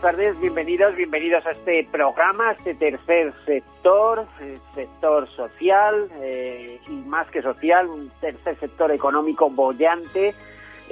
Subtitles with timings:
[0.00, 4.26] Buenas tardes, bienvenidos, bienvenidos a este programa, este tercer sector,
[4.72, 10.34] sector social eh, y más que social, un tercer sector económico bollante, eh,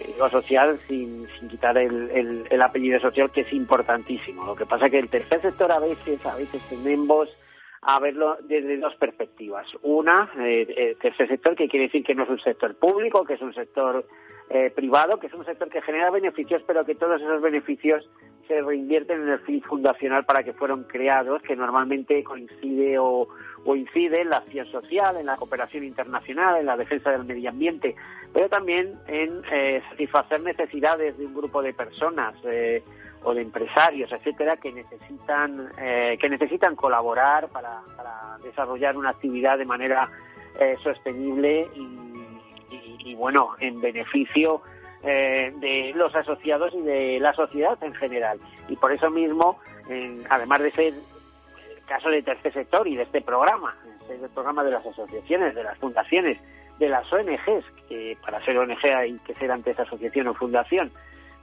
[0.08, 4.44] digo social sin, sin quitar el, el, el, apellido social que es importantísimo.
[4.44, 7.28] Lo que pasa es que el tercer sector a veces, a veces tenemos
[7.82, 9.68] a verlo desde dos perspectivas.
[9.82, 13.34] Una, eh, el tercer sector que quiere decir que no es un sector público, que
[13.34, 14.04] es un sector
[14.50, 18.08] eh, privado, que es un sector que genera beneficios, pero que todos esos beneficios
[18.46, 23.28] se reinvierten en el fin fundacional para que fueron creados, que normalmente coincide o,
[23.64, 27.50] o, incide en la acción social, en la cooperación internacional, en la defensa del medio
[27.50, 27.96] ambiente,
[28.32, 32.82] pero también en eh, satisfacer necesidades de un grupo de personas eh,
[33.24, 39.58] o de empresarios, etcétera, que necesitan eh, que necesitan colaborar para, para, desarrollar una actividad
[39.58, 40.08] de manera
[40.60, 42.15] eh, sostenible y,
[43.06, 44.62] y, bueno, en beneficio
[45.02, 48.38] eh, de los asociados y de la sociedad en general.
[48.68, 49.58] Y por eso mismo,
[50.28, 53.76] además de ser el caso del tercer sector y de este programa,
[54.10, 56.38] este programa de las asociaciones, de las fundaciones,
[56.78, 60.90] de las ONGs, que para ser ONG hay que ser antes asociación o fundación,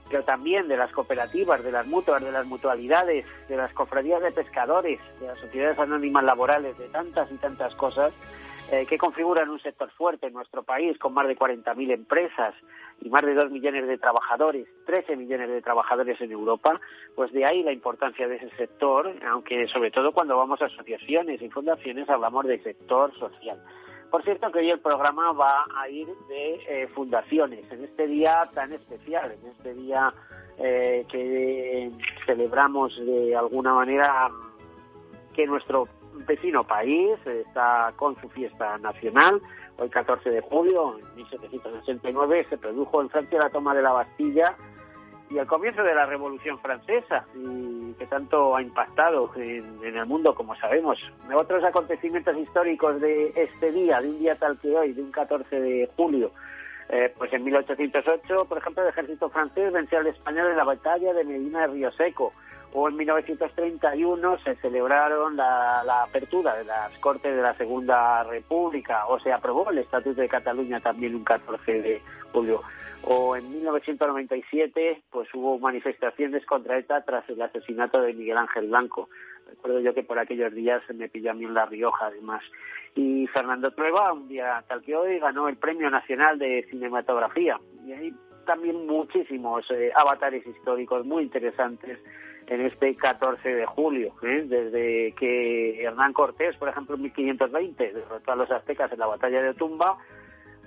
[0.08, 4.32] pero también de las cooperativas, de las mutuas, de las mutualidades, de las cofradías de
[4.32, 8.12] pescadores, de las sociedades anónimas laborales, de tantas y tantas cosas
[8.72, 12.54] eh, que configuran un sector fuerte en nuestro país con más de 40.000 empresas
[13.00, 16.80] y más de 2 millones de trabajadores, 13 millones de trabajadores en Europa,
[17.14, 21.42] pues de ahí la importancia de ese sector, aunque sobre todo cuando vamos a asociaciones
[21.42, 23.58] y fundaciones hablamos de sector social.
[24.10, 28.48] Por cierto que hoy el programa va a ir de eh, fundaciones, en este día
[28.54, 30.14] tan especial, en este día
[30.56, 31.90] eh, que
[32.24, 34.30] celebramos de alguna manera
[35.34, 35.88] que nuestro
[36.26, 39.40] vecino país está con su fiesta nacional.
[39.76, 44.54] Hoy 14 de julio, en 1769, se produjo en Francia la toma de la Bastilla
[45.30, 50.06] y el comienzo de la Revolución Francesa, y que tanto ha impactado en, en, el
[50.06, 50.98] mundo, como sabemos.
[51.34, 55.60] Otros acontecimientos históricos de este día, de un día tal que hoy, de un 14
[55.60, 56.30] de julio,
[56.88, 61.12] eh, pues en 1808, por ejemplo, el ejército francés venció al español en la batalla
[61.14, 62.32] de Medina de Río Seco,
[62.76, 69.18] o en 1931 se celebraron la, apertura de las Cortes de la Segunda República o
[69.20, 72.02] se aprobó el Estatuto de Cataluña también un 14 de
[72.32, 72.62] julio.
[73.04, 79.08] O en 1997 pues hubo manifestaciones contra ETA tras el asesinato de Miguel Ángel Blanco.
[79.48, 82.42] Recuerdo yo que por aquellos días se me pilló a mí en La Rioja además.
[82.96, 87.56] Y Fernando Trueba, un día tal que hoy, ganó el Premio Nacional de Cinematografía.
[87.86, 88.14] Y hay
[88.46, 92.00] también muchísimos eh, avatares históricos muy interesantes
[92.46, 94.44] en este 14 de julio, ¿eh?
[94.46, 99.42] desde que Hernán Cortés, por ejemplo, en 1520 derrotó a los aztecas en la batalla
[99.42, 99.98] de Otumba,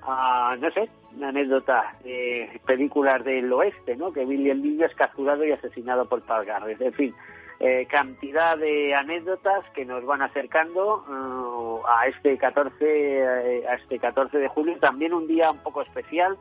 [0.04, 4.14] a, no sé, una anécdota de películas del oeste, ¿no?
[4.14, 6.80] Que Billy el Niño es capturado y asesinado por Palgarres.
[6.80, 7.16] En fin,
[7.60, 13.98] eh, cantidad de anécdotas que nos van acercando uh, a este 14 eh, a este
[13.98, 16.38] 14 de julio, también un día un poco especial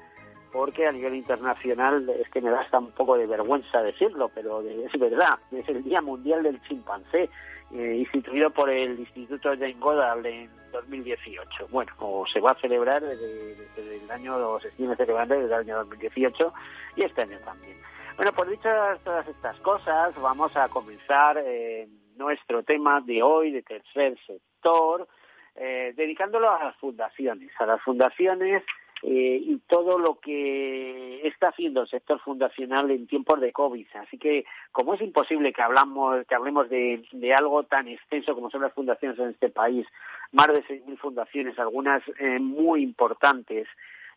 [0.52, 4.60] porque a nivel internacional es que me da hasta un poco de vergüenza decirlo, pero
[4.60, 7.28] es verdad, es el Día Mundial del Chimpancé,
[7.72, 11.68] eh, instituido por el Instituto Jane Goodall en 2018.
[11.70, 13.56] Bueno, o se va a celebrar desde,
[13.96, 16.52] el año, se estima celebrando desde el año 2018
[16.96, 17.76] y este año también.
[18.16, 23.62] Bueno, pues dichas todas estas cosas, vamos a comenzar eh, nuestro tema de hoy, de
[23.62, 25.06] tercer sector,
[25.54, 28.62] eh, dedicándolo a las fundaciones, a las fundaciones
[29.08, 33.86] eh, y todo lo que está haciendo el sector fundacional en tiempos de COVID.
[33.94, 38.50] Así que, como es imposible que, hablamos, que hablemos de, de algo tan extenso como
[38.50, 39.86] son las fundaciones en este país,
[40.32, 43.68] más de 6.000 fundaciones, algunas eh, muy importantes,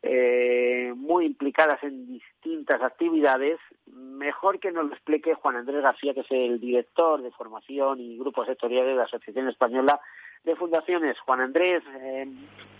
[0.01, 3.59] eh, muy implicadas en distintas actividades,
[3.93, 8.17] mejor que nos lo explique Juan Andrés García, que es el director de formación y
[8.17, 10.01] grupos sectoriales de la Asociación Española
[10.43, 11.19] de Fundaciones.
[11.19, 12.27] Juan Andrés, eh,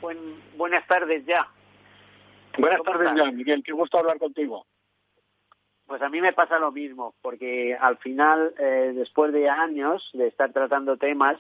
[0.02, 0.18] buen,
[0.58, 1.48] buenas tardes ya.
[2.58, 3.64] Buenas tardes, ya, Miguel.
[3.64, 4.66] Qué gusto hablar contigo.
[5.86, 10.28] Pues a mí me pasa lo mismo, porque al final, eh, después de años de
[10.28, 11.38] estar tratando temas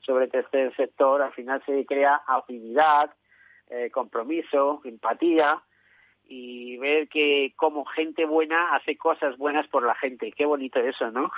[0.00, 3.14] sobre tercer sector, al final se crea afinidad,
[3.70, 5.62] eh, compromiso, empatía
[6.26, 10.32] y ver que como gente buena hace cosas buenas por la gente.
[10.32, 11.30] Qué bonito eso, ¿no?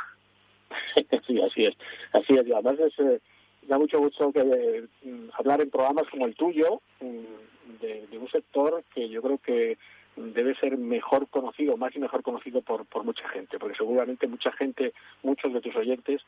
[1.27, 1.77] sí, así es.
[2.13, 2.47] Así es.
[2.47, 3.21] Y además es, eh,
[3.63, 6.81] da mucho gusto que mm, hablar en programas como el tuyo
[7.81, 9.79] de, un sector que yo creo que
[10.17, 14.53] debe ser mejor conocido, más y mejor conocido por, por mucha gente, porque seguramente mucha
[14.53, 16.23] gente, muchos de tus oyentes,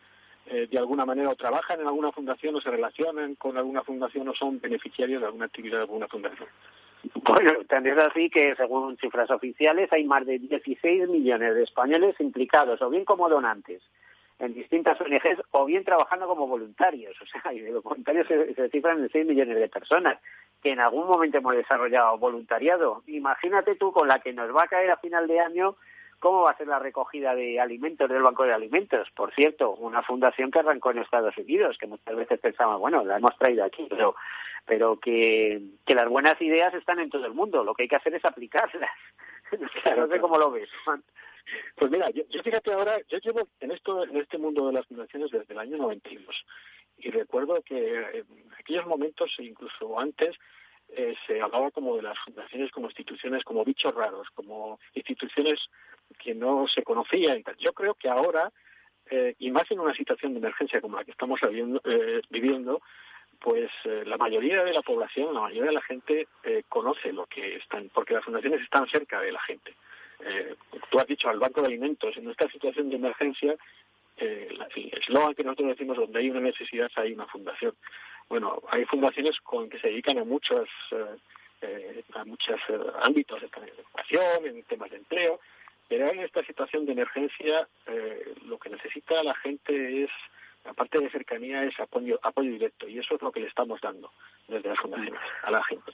[0.46, 4.28] eh, de alguna manera o trabajan en alguna fundación o se relacionan con alguna fundación
[4.28, 6.48] o son beneficiarios de alguna actividad de alguna fundación.
[7.14, 12.16] Bueno, también es así que según cifras oficiales hay más de 16 millones de españoles
[12.20, 13.82] implicados o bien como donantes
[14.38, 17.16] en distintas ONGs o bien trabajando como voluntarios.
[17.22, 20.18] O sea, y de los voluntarios se, cifran en 6 millones de personas
[20.62, 23.02] que en algún momento hemos desarrollado voluntariado.
[23.06, 25.76] Imagínate tú con la que nos va a caer a final de año
[26.18, 29.08] cómo va a ser la recogida de alimentos del Banco de Alimentos.
[29.14, 33.16] Por cierto, una fundación que arrancó en Estados Unidos, que muchas veces pensamos, bueno, la
[33.16, 34.16] hemos traído aquí, pero,
[34.64, 37.64] pero que, que las buenas ideas están en todo el mundo.
[37.64, 38.90] Lo que hay que hacer es aplicarlas.
[39.96, 40.70] no sé cómo lo ves.
[41.76, 45.30] Pues mira, yo, fíjate ahora, yo llevo en esto, en este mundo de las fundaciones
[45.30, 46.44] desde el año 92
[46.98, 50.36] y recuerdo que en aquellos momentos, incluso antes,
[50.88, 55.60] eh, se hablaba como de las fundaciones como instituciones como bichos raros, como instituciones
[56.18, 57.42] que no se conocían.
[57.58, 58.52] Yo creo que ahora,
[59.10, 62.80] eh, y más en una situación de emergencia como la que estamos eh, viviendo,
[63.40, 66.26] pues la mayoría de la población, la mayoría de la gente
[66.70, 69.74] conoce lo que están, porque las fundaciones están cerca de la gente.
[70.24, 70.54] Eh,
[70.90, 73.54] tú has dicho al Banco de Alimentos, en esta situación de emergencia,
[74.16, 77.74] eh, el eslogan que nosotros decimos, donde hay una necesidad hay una fundación.
[78.28, 80.68] Bueno, hay fundaciones con que se dedican a muchos,
[81.60, 82.60] eh, a muchos
[83.00, 85.40] ámbitos, en educación, en temas de empleo,
[85.88, 87.68] pero en esta situación de emergencia
[88.46, 90.10] lo que necesita la gente es
[90.68, 94.10] aparte de cercanía es apoyo, apoyo directo y eso es lo que le estamos dando
[94.48, 95.92] desde las fundaciones a la gente.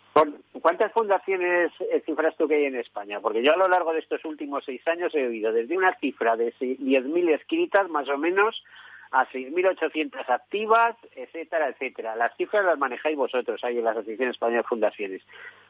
[0.60, 1.72] ¿Cuántas fundaciones
[2.04, 3.20] cifras tú que hay en España?
[3.20, 6.36] Porque yo a lo largo de estos últimos seis años he oído desde una cifra
[6.36, 8.62] de 10.000 escritas más o menos
[9.10, 12.16] a 6.800 activas, etcétera, etcétera.
[12.16, 15.22] Las cifras las manejáis vosotros ahí en la Asociación Española de Fundaciones.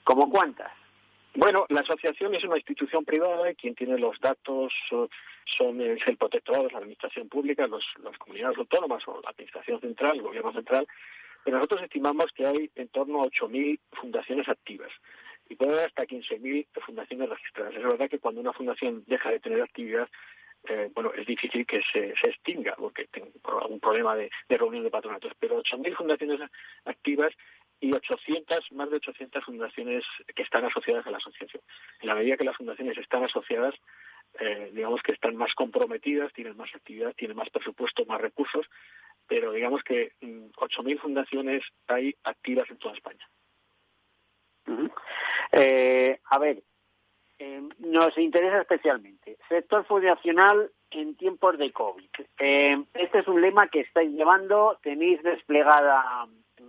[0.05, 0.71] ¿Cómo cuántas?
[1.35, 4.73] Bueno, la asociación es una institución privada y quien tiene los datos
[5.57, 10.23] son el protectorado, la administración pública, los, las comunidades autónomas o la administración central, el
[10.23, 10.87] gobierno central.
[11.45, 14.93] Pero nosotros estimamos que hay en torno a 8.000 fundaciones activas
[15.49, 17.75] y puede haber hasta 15.000 fundaciones registradas.
[17.75, 20.09] Es verdad que cuando una fundación deja de tener actividad,
[20.69, 23.29] eh, bueno, es difícil que se, se extinga porque tenga
[23.61, 26.41] algún problema de, de reunión de patronatos, pero 8.000 fundaciones
[26.85, 27.33] activas
[27.83, 31.61] y 800, más de 800 fundaciones que están asociadas a la asociación.
[32.01, 33.75] En la medida que las fundaciones están asociadas,
[34.39, 38.67] eh, digamos que están más comprometidas, tienen más actividad, tienen más presupuesto, más recursos,
[39.27, 43.29] pero digamos que 8.000 mm, fundaciones hay activas en toda España.
[45.51, 46.63] eh, a ver,
[47.41, 52.11] eh, nos interesa especialmente sector fundacional en tiempos de COVID.
[52.39, 56.29] Eh, este es un lema que estáis llevando, tenéis desplegada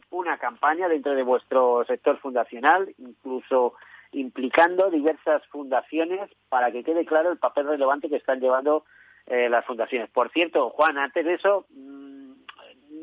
[0.10, 3.74] una campaña dentro de vuestro sector fundacional, incluso
[4.12, 8.86] implicando diversas fundaciones para que quede claro el papel relevante que están llevando
[9.26, 10.10] eh, las fundaciones.
[10.10, 12.34] Por cierto, Juan, antes de eso, mm,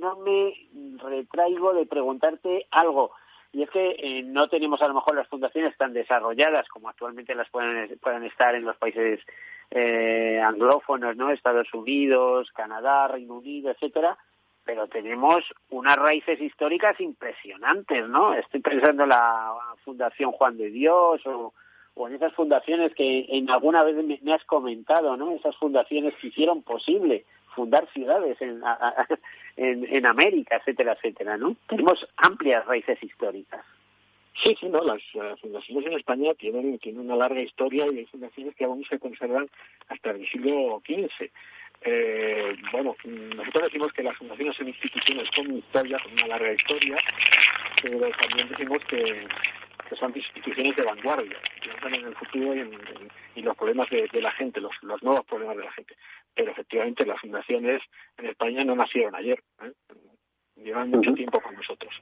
[0.01, 0.55] no me
[1.03, 3.13] retraigo de preguntarte algo.
[3.53, 7.35] Y es que eh, no tenemos a lo mejor las fundaciones tan desarrolladas como actualmente
[7.35, 9.21] las pueden, puedan estar en los países
[9.73, 11.31] eh, anglófonos, ¿no?
[11.31, 14.17] Estados Unidos, Canadá, Reino Unido, etcétera,
[14.65, 18.35] pero tenemos unas raíces históricas impresionantes, ¿no?
[18.35, 19.53] Estoy pensando en la
[19.85, 21.53] Fundación Juan de Dios o,
[22.07, 25.33] en esas fundaciones que en alguna vez me, has comentado, ¿no?
[25.33, 28.63] Esas fundaciones que hicieron posible fundar ciudades en,
[29.57, 31.57] en, América, etcétera, etcétera, ¿no?
[31.69, 33.65] Tenemos amplias raíces históricas.
[34.43, 35.03] Sí, sí, no, las,
[35.41, 39.49] fundaciones en España tienen, tienen una larga historia y hay fundaciones que aún se conservan
[39.89, 41.31] hasta el siglo XV.
[41.83, 46.97] Eh, bueno, nosotros decimos que las fundaciones son instituciones con historia, con una larga historia,
[47.83, 49.27] pero también decimos que,
[49.99, 54.31] son instituciones de vanguardia, que piensan en el futuro y en, los problemas de, la
[54.33, 54.73] gente, los,
[55.03, 55.97] nuevos problemas de la gente.
[56.35, 57.83] Pero efectivamente las fundaciones
[58.19, 59.73] en España no nacieron ayer, ¿eh?
[60.57, 61.93] llevan mucho tiempo con nosotros.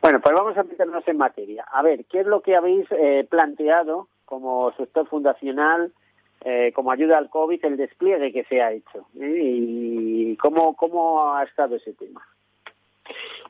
[0.00, 1.64] Bueno, pues vamos a meternos en materia.
[1.70, 5.92] A ver, ¿qué es lo que habéis eh, planteado como sector fundacional
[6.44, 9.40] eh, como ayuda al COVID el despliegue que se ha hecho ¿eh?
[9.42, 12.24] y cómo, cómo ha estado ese tema.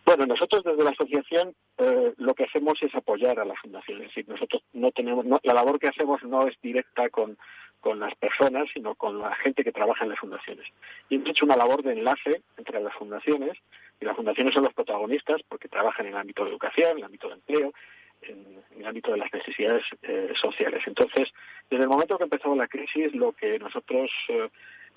[0.08, 4.00] Bueno, nosotros desde la asociación eh, lo que hacemos es apoyar a la fundación.
[4.00, 7.36] Es decir, nosotros no tenemos, la labor que hacemos no es directa con,
[7.80, 10.66] con las personas, sino con la gente que trabaja en las fundaciones.
[11.10, 13.58] Y hemos hecho una labor de enlace entre las fundaciones,
[14.00, 17.04] y las fundaciones son los protagonistas porque trabajan en el ámbito de educación, en el
[17.04, 17.72] ámbito de empleo,
[18.22, 20.84] en, el ámbito de las necesidades eh, sociales.
[20.86, 21.28] Entonces,
[21.68, 24.48] desde el momento que empezó la crisis, lo que nosotros eh,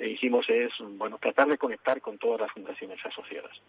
[0.07, 3.59] hicimos es, bueno, tratar de conectar con todas las fundaciones asociadas,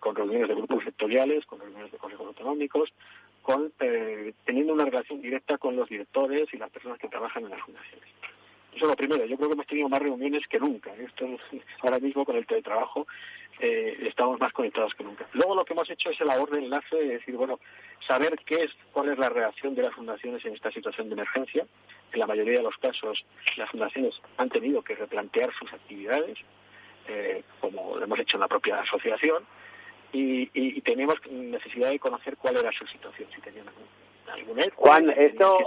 [0.00, 2.92] con reuniones de grupos sectoriales, con reuniones de consejos autonómicos,
[3.42, 7.50] con eh, teniendo una relación directa con los directores y las personas que trabajan en
[7.50, 8.08] las fundaciones.
[8.74, 9.24] Eso es lo primero.
[9.26, 10.94] Yo creo que hemos tenido más reuniones que nunca.
[10.94, 11.26] Esto
[11.82, 13.06] ahora mismo con el teletrabajo
[13.58, 15.26] eh, estamos más conectados que nunca.
[15.32, 17.58] Luego lo que hemos hecho es el labor de enlace, de decir, bueno,
[18.06, 21.66] saber qué es, cuál es la reacción de las fundaciones en esta situación de emergencia.
[22.12, 23.24] En la mayoría de los casos,
[23.56, 26.38] las fundaciones han tenido que replantear sus actividades,
[27.08, 29.44] eh, como lo hemos hecho en la propia asociación,
[30.12, 33.86] y, y, tenemos necesidad de conocer cuál era su situación, si tenían algún
[34.76, 35.58] Juan, esto,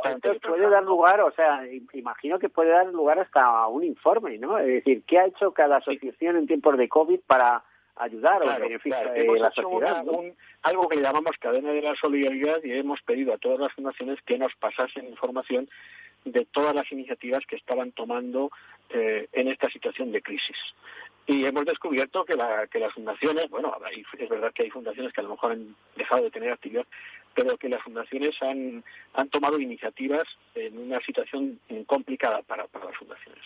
[0.41, 4.57] puede dar lugar, o sea, imagino que puede dar lugar hasta un informe, ¿no?
[4.57, 7.63] Es decir, ¿qué ha hecho cada asociación en tiempos de COVID para
[7.95, 10.05] ayudar o beneficiar a la sociedad?
[10.61, 14.37] algo que llamamos cadena de la solidaridad y hemos pedido a todas las fundaciones que
[14.37, 15.69] nos pasasen información
[16.25, 18.49] de todas las iniciativas que estaban tomando
[18.89, 20.55] eh, en esta situación de crisis.
[21.25, 23.73] Y hemos descubierto que, la, que las fundaciones, bueno,
[24.17, 26.85] es verdad que hay fundaciones que a lo mejor han dejado de tener actividad,
[27.33, 32.97] pero que las fundaciones han, han tomado iniciativas en una situación complicada para, para las
[32.97, 33.43] fundaciones.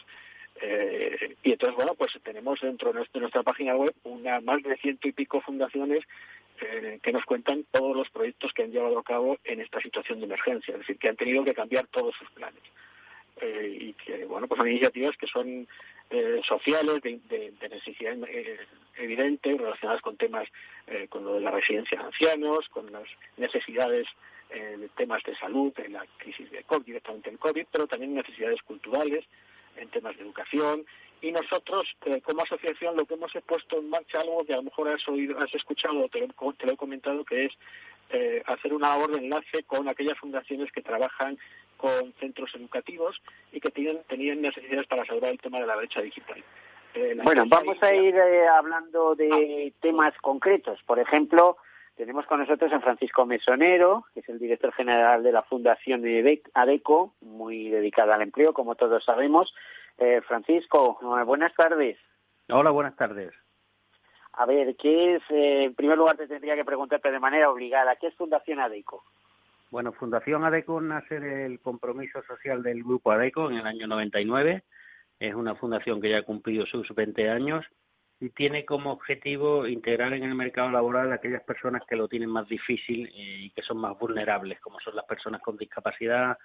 [0.62, 5.08] Eh, y entonces, bueno, pues tenemos dentro de nuestra página web una más de ciento
[5.08, 6.04] y pico fundaciones
[6.62, 10.20] eh, que nos cuentan todos los proyectos que han llevado a cabo en esta situación
[10.20, 12.64] de emergencia, es decir, que han tenido que cambiar todos sus planes.
[13.40, 15.68] Eh, y que, bueno, pues son iniciativas que son
[16.10, 18.58] eh, sociales, de, de, necesidad eh,
[18.96, 20.48] evidente, relacionadas con temas,
[20.88, 24.08] eh, con lo de la residencia de ancianos, con las necesidades
[24.50, 28.62] de temas de salud, en la crisis de COVID, directamente el COVID, pero también necesidades
[28.62, 29.26] culturales,
[29.76, 30.86] en temas de educación.
[31.22, 31.86] Y nosotros,
[32.24, 35.38] como asociación, lo que hemos puesto en marcha, algo que a lo mejor has, oído,
[35.38, 36.26] has escuchado o te,
[36.58, 37.54] te lo he comentado, que es
[38.46, 41.38] hacer una labor de enlace con aquellas fundaciones que trabajan
[41.78, 46.02] con centros educativos y que tienen, tenían necesidades para salvar el tema de la brecha
[46.02, 46.44] digital.
[46.94, 50.82] Eh, bueno, vamos a ir eh, hablando de temas concretos.
[50.84, 51.58] Por ejemplo,
[51.96, 56.04] tenemos con nosotros a Francisco Mesonero, que es el director general de la Fundación
[56.54, 59.54] ADECO, muy dedicada al empleo, como todos sabemos.
[59.98, 61.98] Eh, Francisco, buenas tardes.
[62.50, 63.34] Hola, buenas tardes.
[64.34, 68.08] A ver, ¿qué es, en primer lugar te tendría que preguntarte de manera obligada, ¿qué
[68.08, 69.04] es Fundación ADECO?
[69.70, 74.64] Bueno, Fundación ADECO nace del compromiso social del Grupo ADECO en el año 99.
[75.20, 77.66] Es una fundación que ya ha cumplido sus 20 años
[78.22, 82.30] y tiene como objetivo integrar en el mercado laboral a aquellas personas que lo tienen
[82.30, 86.38] más difícil eh, y que son más vulnerables, como son las personas con discapacidad,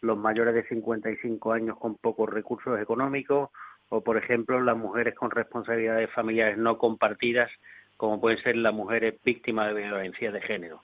[0.00, 3.50] los mayores de 55 años con pocos recursos económicos
[3.90, 7.50] o, por ejemplo, las mujeres con responsabilidades familiares no compartidas,
[7.98, 10.80] como pueden ser las mujeres víctimas de violencia de género.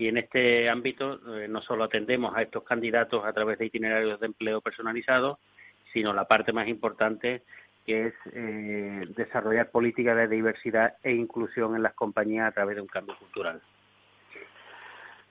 [0.00, 4.18] Y en este ámbito eh, no solo atendemos a estos candidatos a través de itinerarios
[4.18, 5.38] de empleo personalizados,
[5.92, 7.42] sino la parte más importante
[7.84, 12.80] que es eh, desarrollar políticas de diversidad e inclusión en las compañías a través de
[12.80, 13.60] un cambio cultural.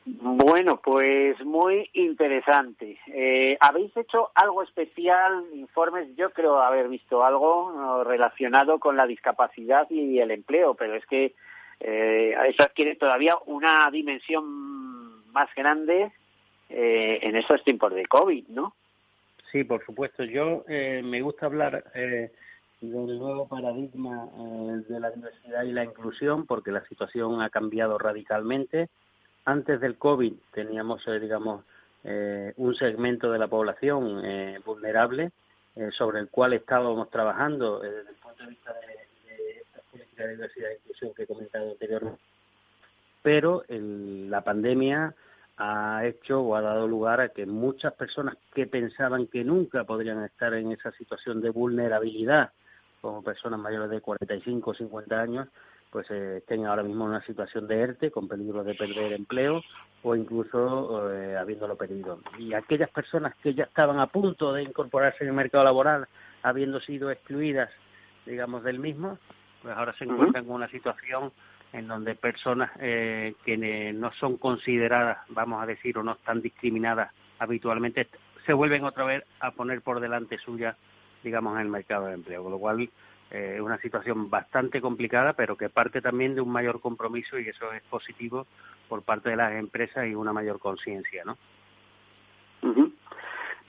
[0.05, 2.99] Bueno, pues muy interesante.
[3.07, 6.15] Eh, ¿Habéis hecho algo especial, informes?
[6.15, 11.33] Yo creo haber visto algo relacionado con la discapacidad y el empleo, pero es que
[11.79, 16.12] eh, eso adquiere todavía una dimensión más grande
[16.69, 18.74] eh, en esos tiempos de COVID, ¿no?
[19.51, 20.24] Sí, por supuesto.
[20.24, 22.31] Yo eh, me gusta hablar eh,
[22.81, 27.98] del nuevo paradigma eh, de la diversidad y la inclusión porque la situación ha cambiado
[27.98, 28.89] radicalmente.
[29.45, 31.65] Antes del COVID teníamos, eh, digamos,
[32.03, 34.21] eh, un segmento de la población
[34.65, 35.31] vulnerable
[35.98, 38.79] sobre el cual estábamos trabajando desde el punto de vista de
[40.25, 42.21] de diversidad e inclusión que he comentado anteriormente.
[43.21, 45.13] Pero el, la pandemia
[45.57, 50.23] ha hecho o ha dado lugar a que muchas personas que pensaban que nunca podrían
[50.23, 52.51] estar en esa situación de vulnerabilidad,
[53.01, 55.47] como personas mayores de 45 o 50 años,
[55.91, 59.61] pues eh, estén ahora mismo en una situación de ERTE con peligro de perder empleo
[60.03, 62.19] o incluso eh, habiéndolo perdido.
[62.38, 66.07] Y aquellas personas que ya estaban a punto de incorporarse en el mercado laboral,
[66.43, 67.69] habiendo sido excluidas,
[68.25, 69.17] digamos, del mismo,
[69.61, 71.31] pues ahora se encuentran con una situación
[71.73, 77.11] en donde personas eh, que no son consideradas, vamos a decir, o no están discriminadas
[77.37, 78.07] habitualmente,
[78.45, 80.75] se vuelven otra vez a poner por delante suya,
[81.23, 82.89] digamos, en el mercado de empleo, con lo cual
[83.31, 87.47] eh, es una situación bastante complicada, pero que parte también de un mayor compromiso y
[87.47, 88.47] eso es positivo
[88.87, 91.37] por parte de las empresas y una mayor conciencia, ¿no?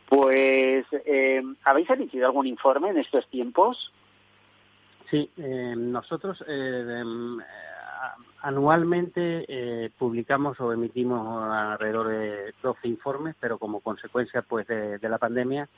[0.09, 3.93] Pues, eh, ¿habéis emitido algún informe en estos tiempos?
[5.11, 7.05] Sí, eh, nosotros eh,
[8.43, 15.69] anualmente publicamos o emitimos alrededor de 12 informes, pero como consecuencia pues de, la pandemia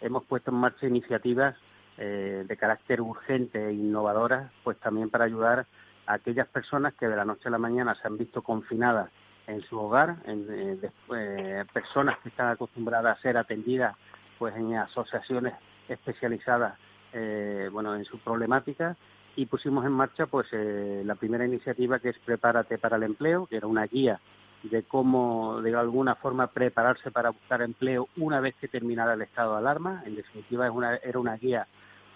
[0.00, 1.54] hemos puesto en marcha iniciativas
[1.96, 5.66] de carácter urgente e innovadoras, pues también para ayudar
[6.06, 9.10] a aquellas personas que de la noche a la mañana se han visto confinadas
[9.48, 13.96] en su hogar, en, eh, eh, personas que están acostumbradas a ser atendidas
[14.38, 15.54] pues en asociaciones
[15.88, 16.78] especializadas
[17.12, 18.96] eh, bueno en su problemática
[19.36, 23.56] y pusimos en marcha pues la primera iniciativa que es prepárate para el empleo que
[23.56, 24.20] era una guía
[24.64, 29.52] de cómo de alguna forma prepararse para buscar empleo una vez que terminara el estado
[29.52, 31.66] de alarma en definitiva es una, era una guía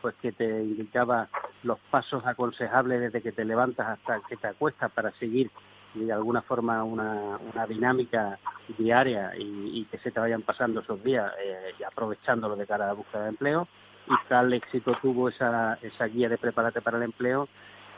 [0.00, 1.28] pues que te indicaba
[1.62, 5.50] los pasos aconsejables desde que te levantas hasta que te acuestas para seguir
[5.94, 8.38] de alguna forma una, una dinámica
[8.78, 12.88] diaria y, que se te vayan pasando esos días eh, y aprovechándolo de cara a
[12.88, 13.68] la búsqueda de empleo.
[14.06, 17.48] Y tal éxito tuvo esa, esa guía de Prepárate para el Empleo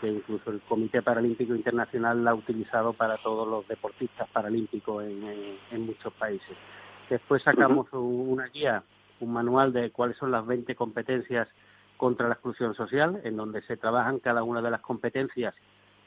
[0.00, 5.56] que incluso el Comité Paralímpico Internacional la ha utilizado para todos los deportistas paralímpicos en,
[5.70, 6.56] en, muchos países.
[7.08, 8.82] Después sacamos una guía,
[9.20, 11.48] un manual de cuáles son las 20 competencias
[11.96, 15.54] contra la exclusión social, en donde se trabajan cada una de las competencias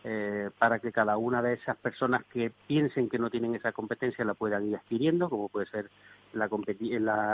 [0.10, 4.24] eh, para que cada una de esas personas que piensen que no tienen esa competencia
[4.24, 5.90] la puedan ir adquiriendo, como puede ser
[6.32, 6.48] la,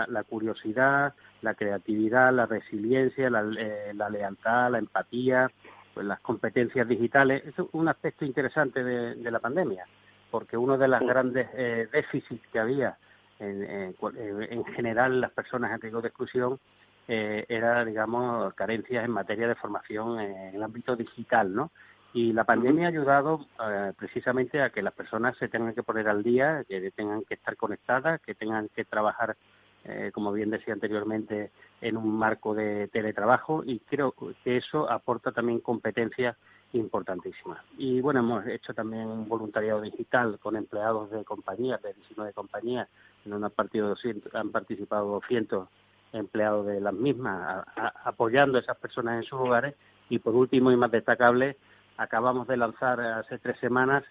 [0.09, 1.13] la, curiosidad,
[1.43, 5.51] la creatividad, la resiliencia, la, eh, lealtad, la empatía,
[5.93, 7.43] pues las competencias digitales.
[7.45, 9.85] Es un aspecto interesante de, la pandemia,
[10.31, 12.97] porque uno de los grandes eh, déficits que había
[13.37, 16.59] en, en, general las personas en riesgo de exclusión
[17.05, 21.69] era, digamos, carencias en materia de formación en el ámbito digital, ¿no?
[22.13, 26.07] Y la pandemia ha ayudado eh, precisamente a que las personas se tengan que poner
[26.07, 29.35] al día, que tengan que estar conectadas, que tengan que trabajar,
[29.83, 31.51] eh, como bien decía anteriormente,
[31.81, 36.37] en un marco de teletrabajo y creo que eso aporta también competencias
[36.73, 37.59] importantísimas.
[37.77, 42.87] Y bueno, hemos hecho también un voluntariado digital con empleados de compañías, de 19 compañías,
[43.25, 45.67] en un partido 200, han participado 200
[46.13, 47.65] empleados de las mismas,
[48.03, 49.75] apoyando a esas personas en sus hogares.
[50.09, 51.57] Y por último y más destacable,
[51.97, 54.03] acabamos de lanzar hace tres semanas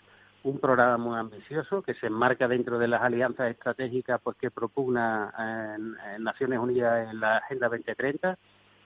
[0.45, 5.33] un programa muy ambicioso que se enmarca dentro de las alianzas estratégicas pues que propugna
[5.77, 8.39] en, Naciones Unidas en la Agenda 2030,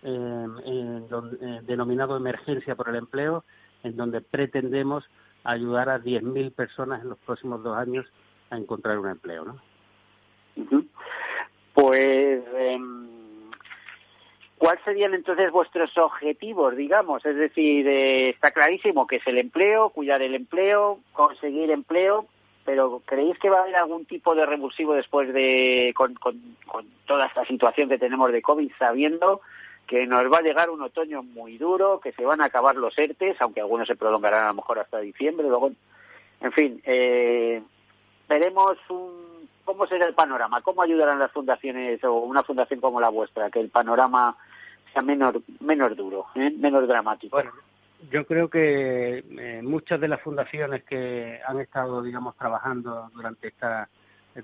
[0.02, 1.06] en,
[1.66, 3.44] denominado Emergencia por el Empleo,
[3.82, 5.04] en donde pretendemos
[5.44, 8.06] ayudar a 10.000 personas en los próximos dos años
[8.50, 9.44] a encontrar un empleo.
[9.44, 9.56] ¿no?
[11.72, 13.15] Pues em,
[14.58, 17.24] ¿Cuáles serían entonces vuestros objetivos, digamos?
[17.26, 22.26] Es decir, eh, está clarísimo que es el empleo, cuidar el empleo, conseguir empleo,
[22.64, 26.40] pero ¿creéis que va a haber algún tipo de revulsivo después de, con, con,
[27.06, 29.42] toda esta situación que tenemos de COVID, sabiendo
[29.86, 32.98] que nos va a llegar un otoño muy duro, que se van a acabar los
[32.98, 35.70] ERTES, aunque algunos se prolongarán a lo mejor hasta diciembre, luego,
[36.40, 37.62] en fin, eh,
[38.28, 43.10] veremos un, cómo será el panorama, cómo ayudarán las fundaciones o una fundación como la
[43.10, 44.36] vuestra, que el panorama
[45.02, 46.50] menos, menos duro, ¿eh?
[46.56, 47.36] menos dramático.
[47.36, 47.52] Bueno,
[48.10, 53.88] yo creo que eh, muchas de las fundaciones que han estado, digamos, trabajando durante esta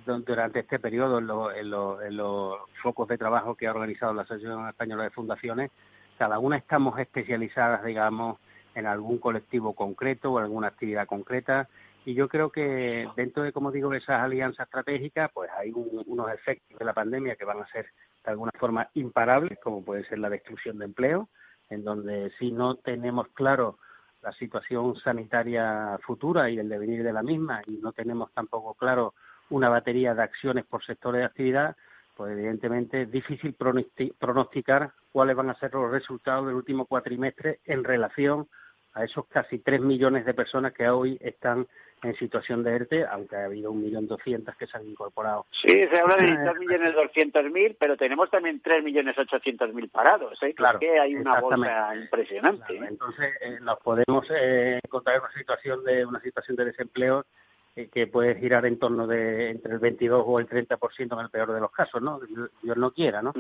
[0.07, 1.19] durante este periodo
[1.51, 5.71] en, en, los focos de trabajo que ha organizado la Asociación Española de Fundaciones,
[6.17, 8.39] cada una estamos especializadas, digamos,
[8.75, 11.69] en algún colectivo concreto o alguna actividad concreta.
[12.05, 16.79] Y yo creo que dentro de, como digo, esas alianzas estratégicas, pues hay unos efectos
[16.79, 17.87] de la pandemia que van a ser
[18.25, 21.29] de alguna forma imparables, como puede ser la destrucción de empleo,
[21.71, 23.79] en donde si no tenemos claro
[24.23, 29.15] la situación sanitaria futura y el devenir de la misma y no tenemos tampoco claro
[29.51, 31.77] una batería de acciones por sectores de actividad,
[32.17, 37.83] pues evidentemente es difícil pronosticar cuáles van a ser los resultados del último cuatrimestre en
[37.83, 38.47] relación
[38.95, 41.67] a esos casi tres millones de personas que hoy están
[42.03, 45.47] en situación de ERTE, aunque ha habido un millón doscientas que se han incorporado.
[45.51, 49.89] Sí, se habla de dos millones doscientos mil, pero tenemos también tres millones ochocientos mil
[49.89, 50.53] parados, ¿eh?
[50.55, 52.75] Claro, que hay una bolsa impresionante.
[52.75, 52.87] ¿eh?
[52.89, 57.25] Entonces eh, nos podemos eh, encontrar en una situación de una situación de desempleo
[57.77, 61.31] eh, que puede girar en torno de entre el 22 o el 30% en el
[61.31, 62.19] peor de los casos, ¿no?
[62.63, 63.33] Dios no quiera, ¿no?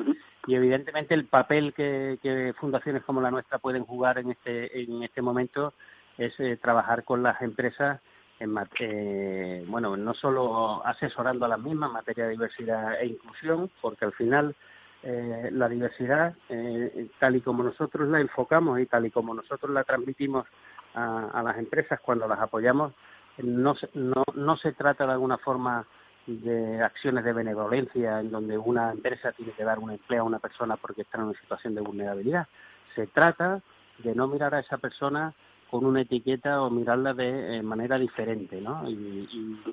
[0.46, 5.02] Y evidentemente el papel que, que, fundaciones como la nuestra pueden jugar en este en
[5.02, 5.74] este momento
[6.16, 8.00] es trabajar con las empresas
[8.42, 13.70] en eh, bueno, no solo asesorando a las mismas en materia de diversidad e inclusión,
[13.80, 14.56] porque al final
[15.04, 19.70] eh, la diversidad, eh, tal y como nosotros la enfocamos y tal y como nosotros
[19.70, 20.46] la transmitimos
[20.94, 22.92] a, las empresas cuando las apoyamos,
[23.38, 25.86] no, no, no se trata de alguna forma
[26.26, 30.38] de acciones de benevolencia en donde una empresa tiene que dar un empleo a una
[30.38, 32.46] persona porque está en una situación de vulnerabilidad.
[32.94, 33.62] Se trata
[33.98, 35.32] de no mirar a esa persona
[35.72, 38.86] con una etiqueta o mirarla de eh, manera diferente, ¿no?
[38.90, 39.26] Y,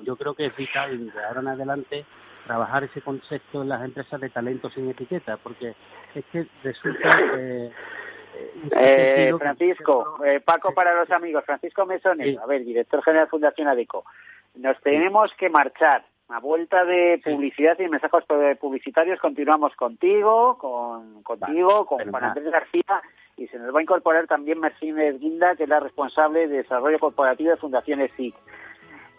[0.03, 2.05] yo creo que es vital de ahora en adelante
[2.45, 5.75] trabajar ese concepto en las empresas de talento sin etiqueta, porque
[6.15, 7.69] es que resulta eh,
[8.71, 13.67] eh, Francisco, eh, Paco para los amigos, Francisco Mesones, a ver, director general de Fundación
[13.67, 14.05] ADECO,
[14.55, 16.05] nos tenemos que marchar.
[16.29, 18.23] A vuelta de publicidad y mensajes
[18.59, 23.01] publicitarios continuamos contigo, con contigo, con Juan Andrés García
[23.35, 26.99] y se nos va a incorporar también Mercedes Guinda, que es la responsable de desarrollo
[26.99, 28.35] corporativo de Fundaciones SIC.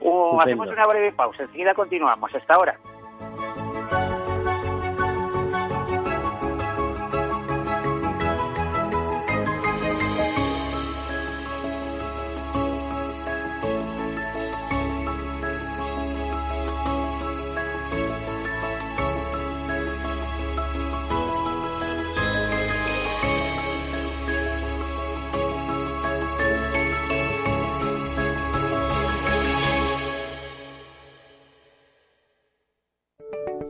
[0.00, 2.32] Uh, hacemos una breve pausa, enseguida continuamos.
[2.34, 2.78] Hasta ahora.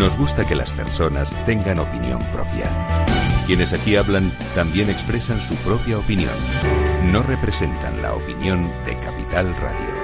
[0.00, 3.04] Nos gusta que las personas tengan opinión propia.
[3.46, 6.32] Quienes aquí hablan también expresan su propia opinión.
[7.12, 10.00] No representan la opinión de Capital Radio.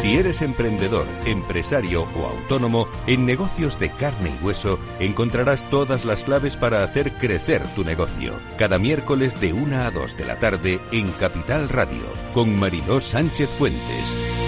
[0.00, 6.22] Si eres emprendedor, empresario o autónomo, en negocios de carne y hueso encontrarás todas las
[6.22, 8.38] claves para hacer crecer tu negocio.
[8.56, 13.50] Cada miércoles de 1 a 2 de la tarde en Capital Radio, con Mariló Sánchez
[13.58, 14.47] Fuentes.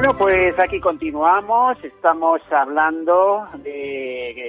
[0.00, 1.76] Bueno, pues aquí continuamos.
[1.84, 3.46] Estamos hablando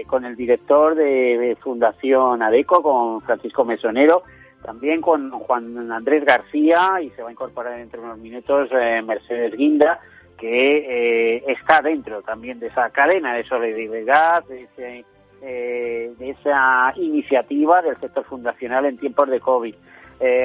[0.08, 4.24] con el director de Fundación ADECO, con Francisco Mesonero,
[4.64, 9.54] también con Juan Andrés García y se va a incorporar entre unos minutos eh, Mercedes
[9.58, 10.00] Guinda,
[10.38, 15.04] que eh, está dentro también de esa cadena de solidaridad, de,
[15.42, 19.76] eh, de esa iniciativa del sector fundacional en tiempos de COVID.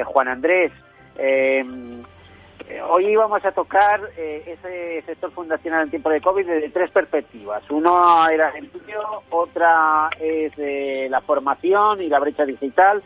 [0.03, 0.73] Juan Andrés,
[1.17, 1.63] eh,
[2.89, 7.63] hoy vamos a tocar eh, ese sector fundacional en tiempo de COVID desde tres perspectivas.
[7.69, 13.01] Uno era el empleo, otra es eh, la formación y la brecha digital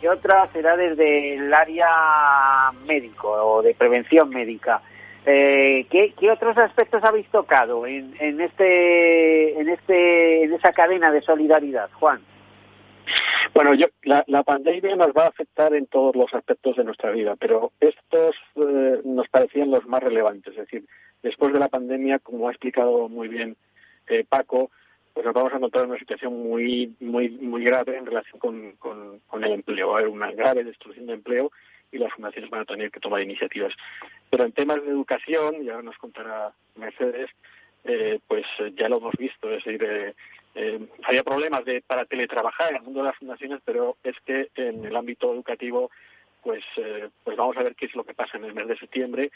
[0.00, 4.80] y otra será desde el área médico o de prevención médica.
[5.24, 11.22] ¿qué, ¿qué, otros aspectos habéis tocado en, en, este, en, este, en esa cadena de
[11.22, 12.20] solidaridad, Juan?
[13.54, 17.36] Bueno, yo, la, pandemia nos va a afectar en todos los aspectos de nuestra vida,
[17.36, 20.52] pero estos eh, nos parecían los más relevantes.
[20.52, 20.84] Es decir,
[21.22, 23.56] después de la pandemia, como ha explicado muy bien
[24.08, 24.70] eh, Paco,
[25.12, 28.72] pues nos vamos a encontrar en una situación muy, muy, muy grave en relación con,
[28.78, 29.90] con, el empleo.
[29.90, 31.52] Va a una grave destrucción de empleo
[31.90, 33.74] y las fundaciones van a tener que tomar iniciativas.
[34.30, 37.28] Pero en temas de educación, ya nos contará Mercedes,
[37.84, 40.14] eh, pues ya lo hemos visto, es decir, eh,
[40.54, 44.48] eh, había problemas de, para teletrabajar en el mundo de las fundaciones, pero es que
[44.56, 45.90] en el ámbito educativo,
[46.42, 48.76] pues, eh, pues vamos a ver qué es lo que pasa en el mes de
[48.76, 49.30] septiembre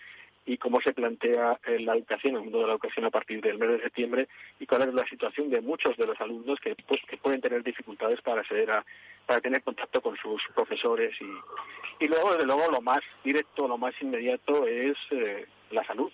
[0.45, 3.69] y cómo se plantea la educación, el mundo de la educación a partir del mes
[3.69, 4.29] de septiembre
[4.61, 7.65] y cuál es la situación de muchos de los alumnos que, pues, que pueden tener
[7.65, 8.85] dificultades para acceder a,
[9.27, 13.77] para tener contacto con sus profesores y, y luego, desde luego, lo más directo, lo
[13.77, 16.13] más inmediato es eh, la salud.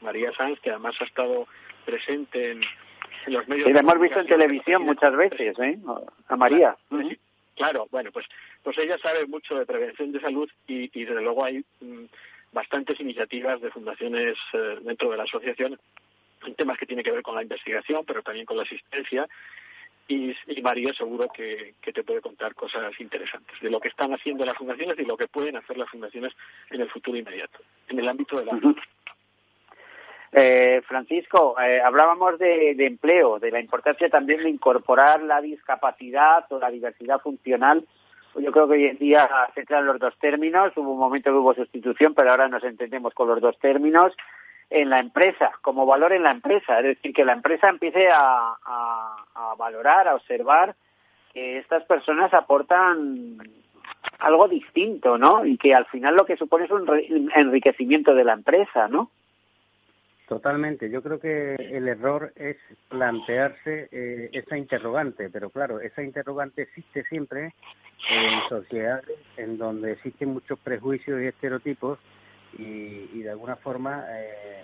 [0.00, 1.46] María Sanz, que además ha estado
[1.84, 2.62] presente en,
[3.30, 3.68] los medios.
[3.68, 5.78] Y la hemos visto en televisión muchas veces, ¿eh?
[6.28, 6.76] A María.
[7.56, 8.26] Claro, bueno, pues,
[8.62, 12.04] pues ella sabe mucho de prevención de salud y, y desde luego hay mm,
[12.52, 15.78] bastantes iniciativas de fundaciones eh, dentro de la asociación
[16.46, 19.28] en temas que tienen que ver con la investigación, pero también con la asistencia.
[20.06, 24.44] Y, María seguro que, que, te puede contar cosas interesantes de lo que están haciendo
[24.44, 26.32] las fundaciones y lo que pueden hacer las fundaciones
[26.70, 27.58] en el futuro inmediato,
[27.88, 28.52] en el ámbito de la
[30.36, 36.58] eh, Francisco, eh, hablábamos de, empleo, de la importancia también de incorporar la discapacidad o
[36.58, 37.86] la diversidad funcional.
[38.36, 40.72] Yo creo que hoy en día se entran los dos términos.
[40.74, 44.12] Hubo un momento que hubo sustitución, pero ahora nos entendemos con los dos términos
[44.70, 46.80] en la empresa, como valor en la empresa.
[46.80, 50.74] Es decir, que la empresa empiece a, a valorar, a observar
[51.32, 53.38] que estas personas aportan
[54.18, 55.46] algo distinto, ¿no?
[55.46, 59.10] Y que al final lo que supone es un enriquecimiento de la empresa, ¿no?
[60.28, 60.88] Totalmente.
[60.90, 62.56] Yo creo que el error es
[62.88, 67.52] plantearse eh, esa interrogante, pero claro, esa interrogante existe siempre
[68.10, 71.98] en sociedades en donde existen muchos prejuicios y estereotipos
[72.56, 74.62] y, de alguna forma eh,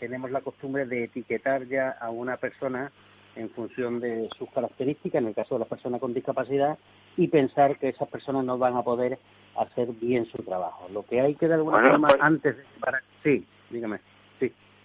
[0.00, 2.90] tenemos la costumbre de etiquetar ya a una persona
[3.36, 6.78] en función de sus características, en el caso de las personas con discapacidad,
[7.16, 9.18] y pensar que esas personas no van a poder
[9.56, 10.88] hacer bien su trabajo.
[10.90, 12.64] Lo que hay que de alguna forma pues antes de...
[13.22, 14.00] Sí, dígame.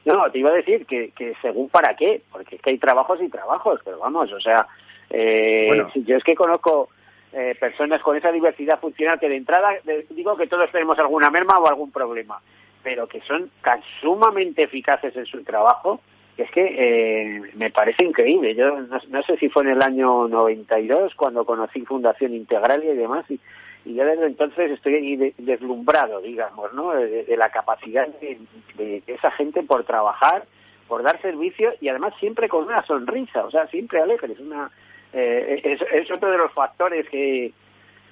[0.08, 3.22] No, te iba a decir que, que según para qué, porque es que hay trabajos
[3.22, 4.66] y trabajos, pero vamos, o sea,
[5.10, 6.88] eh, yo es que conozco
[7.34, 9.74] eh, personas con esa diversidad funcional que de entrada
[10.12, 12.40] digo que todos tenemos alguna merma o algún problema,
[12.82, 16.00] pero que son tan sumamente eficaces en su trabajo
[16.38, 18.56] que es que eh, me parece increíble.
[18.56, 22.96] Yo no, no, sé si fue en el año 92 cuando conocí Fundación Integral y
[22.96, 23.42] demás, y,
[23.88, 26.92] y yo desde entonces estoy deslumbrado, digamos, ¿no?
[26.94, 30.46] De, la capacidad de, esa gente por trabajar,
[30.88, 34.38] por dar servicio y además siempre con una sonrisa, o sea, siempre alegres.
[34.40, 34.70] Una,
[35.14, 37.54] eh, es, es, otro de los factores que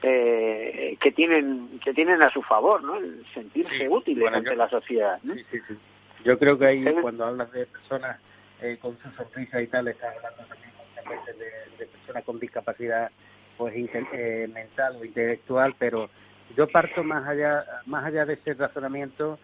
[0.01, 2.95] eh, que tienen que tienen a su favor, ¿no?
[2.95, 5.19] El sentirse útiles ante la sociedad.
[5.23, 5.33] ¿no?
[5.33, 5.75] Sí, sí,
[6.23, 8.17] yo creo que ahí cuando hablas de personas
[8.61, 12.39] eh, con su sonrisa y tal, estás hablando también muchas veces de, de personas con
[12.39, 13.11] discapacidad
[13.57, 16.09] pues eh, mental o intelectual, pero
[16.55, 19.39] yo parto más allá, más allá de ese razonamiento,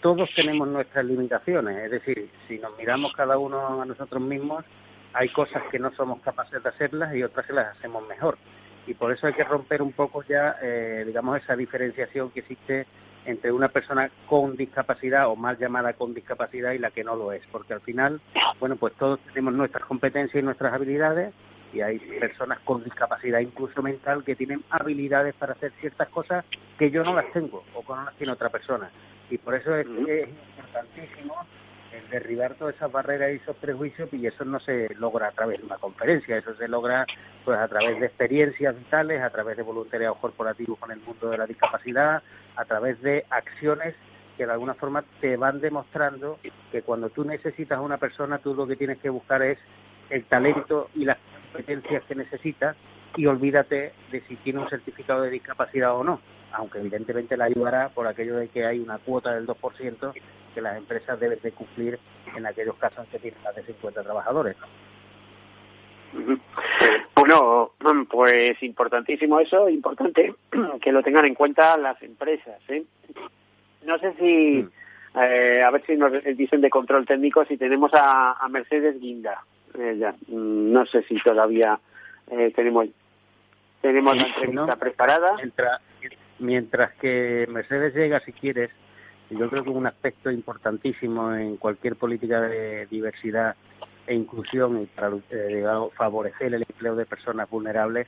[0.00, 4.64] todos tenemos nuestras limitaciones, es decir, si nos miramos cada uno a nosotros mismos,
[5.12, 8.38] hay cosas que no somos capaces de hacerlas y otras que las hacemos mejor.
[8.86, 12.86] Y por eso hay que romper un poco ya, eh, digamos, esa diferenciación que existe
[13.26, 17.32] entre una persona con discapacidad o mal llamada con discapacidad y la que no lo
[17.32, 18.20] es, porque al final,
[18.58, 21.34] bueno, pues todos tenemos nuestras competencias y nuestras habilidades
[21.72, 26.44] y hay personas con discapacidad incluso mental que tienen habilidades para hacer ciertas cosas
[26.78, 28.90] que yo no las tengo o que no las tiene otra persona.
[29.30, 31.34] Y por eso es, es importantísimo
[31.92, 35.60] el derribar todas esas barreras y esos prejuicios y eso no se logra a través
[35.60, 37.06] de una conferencia, eso se logra
[37.44, 41.38] pues a través de experiencias vitales, a través de voluntariado corporativo con el mundo de
[41.38, 42.22] la discapacidad,
[42.56, 43.94] a través de acciones
[44.36, 46.38] que de alguna forma te van demostrando
[46.70, 49.58] que cuando tú necesitas a una persona, tú lo que tienes que buscar es
[50.10, 51.18] el talento y las
[51.58, 52.76] competencias que necesitas
[53.16, 56.20] y olvídate de si tiene un certificado de discapacidad o no,
[56.52, 60.12] aunque evidentemente la ayudará por aquello de que hay una cuota del 2%
[60.54, 61.98] que las empresas deben de cumplir
[62.36, 64.56] en aquellos casos que tienen más de 50 trabajadores.
[67.16, 67.72] Bueno,
[68.08, 70.34] pues importantísimo eso, importante
[70.80, 72.60] que lo tengan en cuenta las empresas.
[72.68, 72.84] ¿eh?
[73.84, 75.18] No sé si, mm.
[75.20, 79.42] eh, a ver si nos dicen de control técnico, si tenemos a, Mercedes Guinda.
[79.78, 81.78] Eh, mm, no sé si todavía
[82.30, 82.86] eh, tenemos
[83.80, 85.36] tenemos la entrevista preparada.
[85.36, 85.80] Mientras,
[86.38, 88.70] mientras que Mercedes llega, si quieres,
[89.30, 93.54] yo creo que un aspecto importantísimo en cualquier política de diversidad
[94.06, 98.06] e inclusión y para eh, favorecer el empleo de personas vulnerables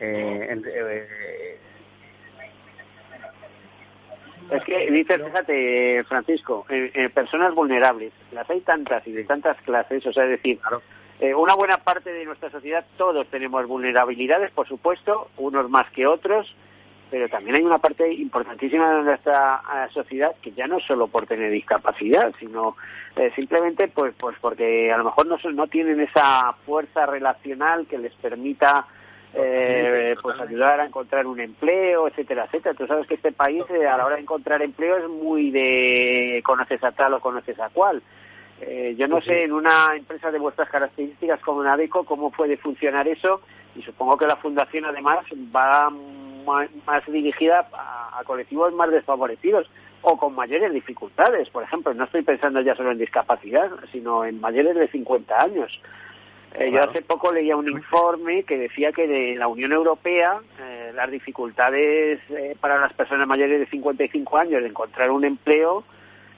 [0.00, 1.58] eh, eh,
[4.50, 6.66] es que dices fíjate Francisco
[7.14, 10.58] personas vulnerables las hay tantas y de tantas clases o sea es decir
[11.32, 16.52] una buena parte de nuestra sociedad todos tenemos vulnerabilidades por supuesto unos más que otros
[17.14, 21.06] pero también hay una parte importantísima de nuestra eh, sociedad que ya no es solo
[21.06, 22.76] por tener discapacidad, sino
[23.14, 27.98] eh, simplemente pues pues porque a lo mejor no, no tienen esa fuerza relacional que
[27.98, 28.86] les permita
[29.32, 32.74] eh, pues ayudar a encontrar un empleo, etcétera, etcétera.
[32.74, 36.82] Tú sabes que este país a la hora de encontrar empleo es muy de conoces
[36.82, 38.02] a tal o conoces a cual.
[38.96, 43.40] Yo no sé en una empresa de vuestras características como Nadeco cómo puede funcionar eso
[43.76, 45.90] y supongo que la fundación además va
[46.86, 49.68] más, dirigida a, colectivos más desfavorecidos
[50.02, 51.48] o con mayores dificultades.
[51.50, 55.80] Por ejemplo, no estoy pensando ya solo en discapacidad, sino en mayores de 50 años.
[56.54, 60.92] Eh, yo hace poco leía un informe que decía que de la Unión Europea eh,
[60.94, 65.82] las dificultades eh, para las personas mayores de 55 años de encontrar un empleo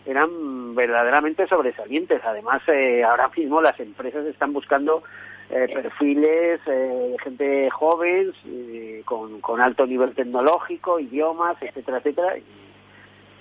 [0.06, 2.22] eran verdaderamente sobresalientes.
[2.24, 2.62] Además,
[3.06, 5.02] ahora mismo las empresas están buscando
[5.48, 12.36] eh, perfiles de eh, gente joven, eh, con, con, alto nivel tecnológico, idiomas, etcétera, etcétera,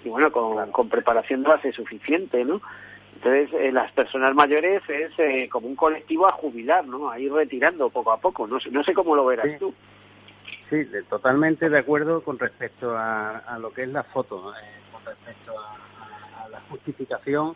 [0.04, 2.62] y, bueno, con, con, preparación de base suficiente, ¿no?
[3.16, 7.10] Entonces, las personas mayores es como un colectivo a jubilar, ¿no?
[7.10, 8.46] A ir retirando poco a poco.
[8.46, 9.74] No sé, no sé cómo lo verás tú.
[10.70, 14.54] Sí, totalmente de acuerdo con respecto a, a lo que es la foto,
[14.92, 15.45] con respecto
[16.50, 17.56] la justificación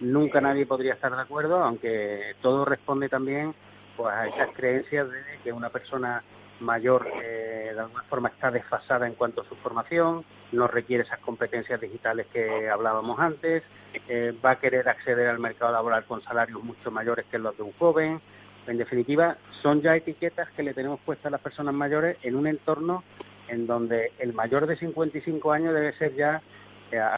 [0.00, 3.54] nunca nadie podría estar de acuerdo, aunque todo responde también
[3.96, 6.22] pues a esas creencias de que una persona
[6.60, 11.20] mayor eh, de alguna forma está desfasada en cuanto a su formación, no requiere esas
[11.20, 13.62] competencias digitales que hablábamos antes,
[14.08, 17.62] eh, va a querer acceder al mercado laboral con salarios mucho mayores que los de
[17.62, 18.20] un joven.
[18.66, 22.46] En definitiva, son ya etiquetas que le tenemos puestas a las personas mayores en un
[22.46, 23.04] entorno
[23.48, 26.42] en donde el mayor de 55 años debe ser ya,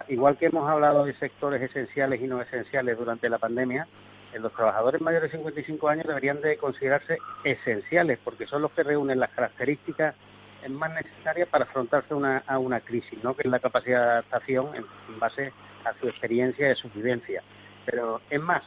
[0.08, 3.86] igual que hemos hablado de sectores esenciales y no esenciales durante la pandemia,
[4.38, 9.18] los trabajadores mayores de 55 años deberían de considerarse esenciales porque son los que reúnen
[9.20, 10.14] las características
[10.68, 13.34] más necesarias para afrontarse una, a una crisis, ¿no?
[13.34, 14.84] que es la capacidad de adaptación en,
[15.18, 15.52] base
[15.84, 17.42] a su experiencia y su vivencia.
[17.86, 18.62] Pero es más,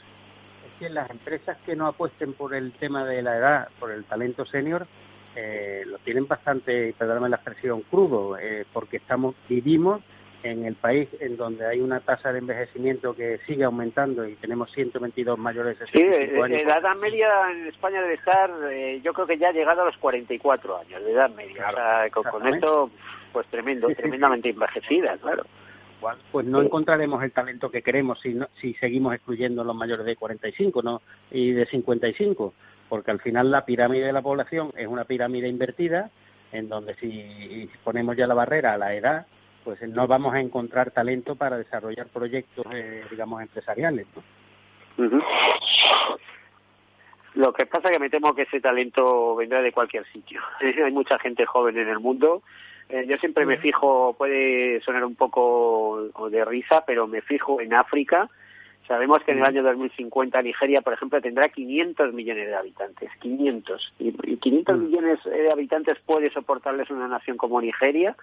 [0.66, 4.06] es que las empresas que no apuesten por el tema de la edad, por el
[4.06, 4.88] talento senior,
[5.36, 10.02] eh, lo tienen bastante, perdóname la expresión, crudo, eh, porque estamos vivimos
[10.44, 14.72] en el país en donde hay una tasa de envejecimiento que sigue aumentando y tenemos
[14.72, 16.66] 122 mayores de 65 sí, años.
[16.66, 19.86] la edad media en España debe estar, eh, yo creo que ya ha llegado a
[19.86, 21.70] los 44 años de edad media.
[21.70, 22.90] o sea, con, esto,
[23.32, 25.44] pues tremendo, tremendamente envejecida, claro.
[26.32, 30.16] Pues no encontraremos el talento que queremos si, si seguimos excluyendo a los mayores de
[30.16, 31.02] 45 ¿no?
[31.30, 32.56] y de 55,
[32.90, 36.10] porque al final la pirámide de la población es una pirámide invertida,
[36.52, 39.28] en donde si ponemos ya la barrera a la edad,
[39.64, 44.08] pues no vamos a encontrar talento para desarrollar proyectos, eh, digamos, empresariales.
[47.36, 50.42] Lo que pasa es que me temo que ese talento vendrá de cualquier sitio.
[50.60, 52.44] Hay mucha gente joven en el mundo.
[52.90, 57.74] Eh, yo siempre me fijo, puede sonar un poco de risa, pero me fijo en
[57.74, 58.30] África.
[58.88, 63.10] Sabemos que en el año 2050 Nigeria, por ejemplo, tendrá 500 millones de habitantes.
[63.22, 63.94] 500.
[64.00, 68.18] Y, 500 millones de habitantes puede soportarles una nación como Nigeria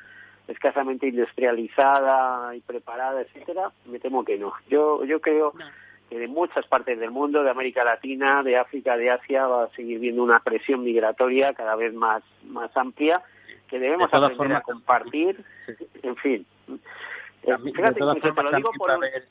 [0.49, 4.53] escasamente industrializada y preparada, etcétera, me temo que no.
[4.69, 5.53] Yo yo creo
[6.09, 9.71] que de muchas partes del mundo, de América Latina, de África, de Asia, va a
[9.71, 13.23] seguir viendo una presión migratoria cada vez más más amplia
[13.69, 15.45] que debemos aprender a compartir.
[16.03, 16.47] En fin.
[17.43, 18.91] Fíjate, te lo digo por...
[18.91, 19.29] va, a haber,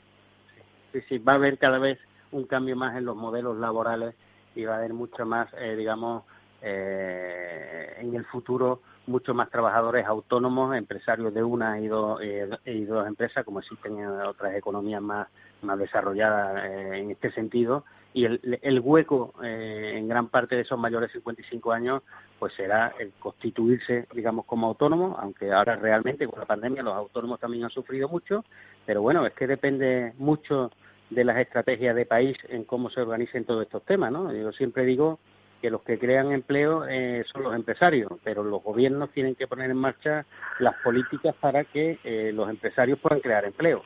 [0.94, 2.00] sí, sí, va a haber cada vez
[2.32, 4.16] un cambio más en los modelos laborales
[4.56, 6.24] y va a haber mucho más, eh, digamos,
[6.62, 12.84] eh, en el futuro muchos más trabajadores autónomos, empresarios de una y dos, eh, y
[12.86, 15.28] dos empresas, como existen en otras economías más,
[15.62, 17.86] más desarrolladas eh, en este sentido.
[18.14, 22.04] Y el, el hueco eh, en gran parte de esos mayores de 55 años
[22.40, 27.40] pues será el constituirse, digamos, como autónomos, aunque ahora realmente con la pandemia los autónomos
[27.40, 28.44] también han sufrido mucho,
[28.86, 30.72] pero bueno, es que depende mucho
[31.10, 34.34] de las estrategias de país en cómo se organicen todos estos temas, ¿no?
[34.34, 35.20] Yo siempre digo
[35.62, 39.72] que los que crean empleo eh, son los empresarios, pero los gobiernos tienen que poner
[39.72, 40.26] en marcha
[40.60, 43.84] las políticas para que eh, los empresarios puedan crear empleo.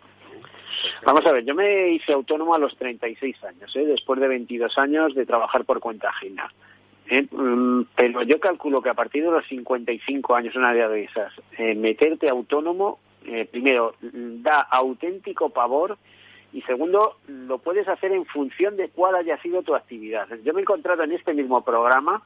[1.05, 3.85] Vamos a ver, yo me hice autónomo a los 36 años, ¿eh?
[3.85, 6.51] después de 22 años de trabajar por cuenta ajena.
[7.09, 7.27] ¿eh?
[7.29, 11.75] Mm, pero yo calculo que a partir de los 55 años, una de esas, eh,
[11.75, 15.97] meterte autónomo, eh, primero, da auténtico pavor
[16.53, 20.27] y segundo, lo puedes hacer en función de cuál haya sido tu actividad.
[20.43, 22.21] Yo me he encontrado en este mismo programa,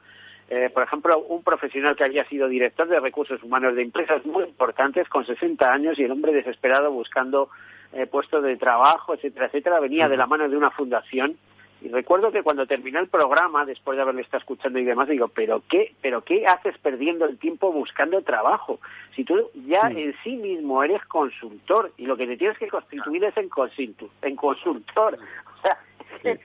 [0.48, 4.44] eh, por ejemplo, un profesional que había sido director de recursos humanos de empresas muy
[4.44, 7.50] importantes con 60 años y el hombre desesperado buscando
[7.92, 11.36] eh, puestos de trabajo, etcétera, etcétera, venía de la mano de una fundación
[11.82, 15.28] y recuerdo que cuando terminé el programa, después de haberle estado escuchando y demás, digo,
[15.28, 18.80] ¿pero qué, pero qué haces perdiendo el tiempo buscando trabajo?
[19.14, 23.24] Si tú ya en sí mismo eres consultor y lo que te tienes que constituir
[23.24, 25.18] es en, consultor, en consultor.
[25.56, 25.78] O sea,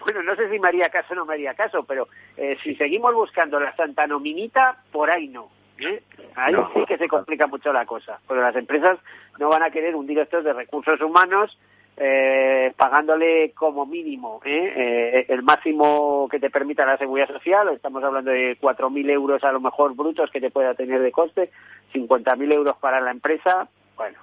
[0.00, 2.76] bueno, no sé si me haría caso o no me haría caso, pero eh, si
[2.76, 5.48] seguimos buscando la santa nominita, por ahí no.
[5.78, 6.02] ¿eh?
[6.36, 8.98] Ahí sí que se complica mucho la cosa, porque las empresas
[9.38, 11.58] no van a querer un director de recursos humanos
[11.96, 14.72] eh, pagándole como mínimo ¿eh?
[14.76, 19.52] Eh, el máximo que te permita la seguridad social, estamos hablando de 4.000 euros a
[19.52, 21.50] lo mejor brutos que te pueda tener de coste,
[21.92, 24.18] 50.000 euros para la empresa, bueno,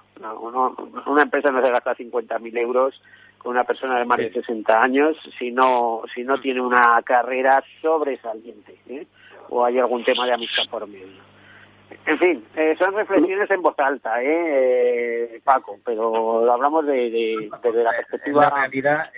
[1.06, 3.00] una empresa no se gasta 50.000 euros
[3.38, 7.62] con una persona de más de 60 años si no, si no tiene una carrera
[7.80, 9.06] sobresaliente ¿eh?
[9.48, 11.29] o hay algún tema de amistad por medio.
[12.06, 15.36] En fin, eh, son reflexiones en voz alta, ¿eh?
[15.36, 15.40] ¿eh?
[15.44, 18.44] Paco, pero hablamos de, de, desde la perspectiva...
[18.44, 19.10] Es la realidad,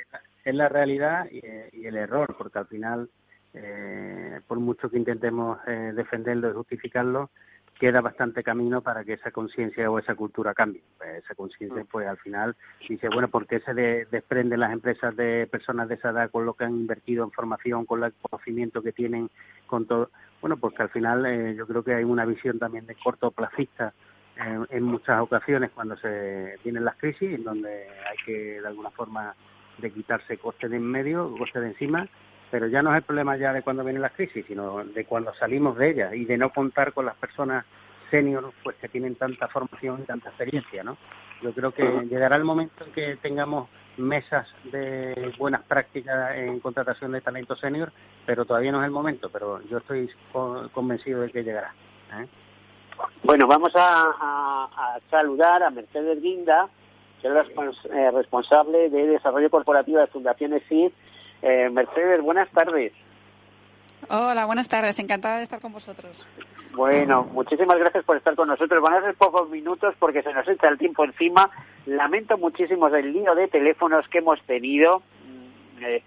[0.44, 3.08] es la realidad y, el error, porque al final,
[3.54, 7.30] eh, por mucho que intentemos eh, defenderlo y justificarlo,
[7.78, 10.82] queda bastante camino para que esa conciencia o esa cultura cambie.
[10.98, 12.54] Pues esa conciencia, pues al final
[12.88, 16.54] dice, bueno, ¿por qué se desprenden las empresas de personas de esa edad con lo
[16.54, 19.30] que han invertido en formación, con el conocimiento que tienen,
[19.66, 20.10] con todo?
[20.42, 23.94] Bueno, porque al final eh, yo creo que hay una visión también de cortoplacista
[24.36, 28.90] eh, en muchas ocasiones cuando se vienen las crisis, en donde hay que de alguna
[28.90, 29.36] forma
[29.78, 32.08] de quitarse costes de en medio, costes de encima,
[32.50, 35.32] pero ya no es el problema ya de cuando vienen las crisis, sino de cuando
[35.34, 37.64] salimos de ellas y de no contar con las personas
[38.10, 40.98] senior pues que tienen tanta formación y tanta experiencia, ¿no?
[41.40, 47.12] Yo creo que llegará el momento en que tengamos mesas de buenas prácticas en contratación
[47.12, 47.92] de talento senior,
[48.26, 50.10] pero todavía no es el momento, pero yo estoy
[50.72, 51.74] convencido de que llegará.
[52.14, 52.26] ¿eh?
[53.22, 56.68] Bueno, vamos a, saludar a Mercedes Guinda,
[57.20, 57.34] que es
[57.90, 60.90] eh, responsable de Desarrollo Corporativo de Fundaciones CID.
[61.42, 62.92] Eh, Mercedes, buenas tardes.
[64.08, 64.98] Hola, buenas tardes.
[64.98, 66.16] Encantada de estar con vosotros.
[66.74, 68.82] Bueno, muchísimas gracias por estar con nosotros.
[68.82, 71.50] Van a ser pocos minutos porque se nos echa el tiempo encima.
[71.86, 75.02] Lamento muchísimo el lío de teléfonos que hemos tenido.
[75.26, 76.02] Mm, eh,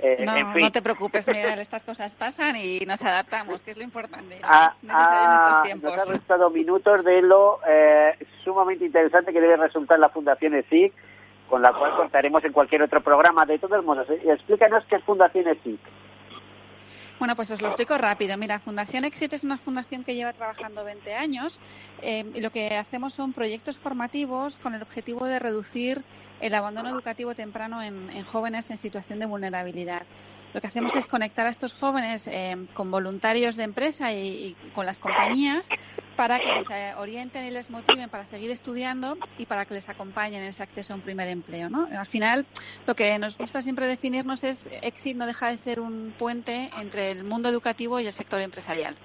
[0.00, 3.82] eh, no, no te preocupes, Miguel, estas cosas pasan y nos adaptamos, que es lo
[3.82, 4.38] importante.
[4.42, 10.08] Ah, ah, nos ha restado minutos de lo eh, sumamente interesante que debe resultar la
[10.08, 10.94] Fundación ESIC,
[11.48, 13.44] con la cual contaremos en cualquier otro programa.
[13.44, 15.80] De todos modos, explícanos qué es Fundación ESIC.
[17.18, 18.36] Bueno, pues os lo explico rápido.
[18.36, 21.58] Mira, Fundación Exit es una fundación que lleva trabajando 20 años
[22.02, 26.02] eh, y lo que hacemos son proyectos formativos con el objetivo de reducir
[26.40, 30.02] el abandono educativo temprano en jóvenes en situación de vulnerabilidad
[30.56, 34.86] lo que hacemos es conectar a estos jóvenes eh, con voluntarios de empresa y, con
[34.86, 35.68] las compañías
[36.16, 39.86] para que les eh, orienten y les motiven para seguir estudiando y para que les
[39.90, 41.68] acompañen en ese acceso a un primer empleo.
[41.68, 41.86] ¿no?
[41.94, 42.46] Al final,
[42.86, 47.10] lo que nos gusta siempre definirnos es Exit no deja de ser un puente entre
[47.10, 48.96] el mundo educativo y el sector empresarial.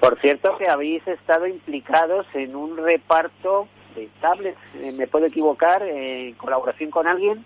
[0.00, 5.82] Por cierto, que habéis estado implicados en un reparto de tablets, eh, ¿me puedo equivocar?
[5.82, 7.42] ¿En colaboración con alguien?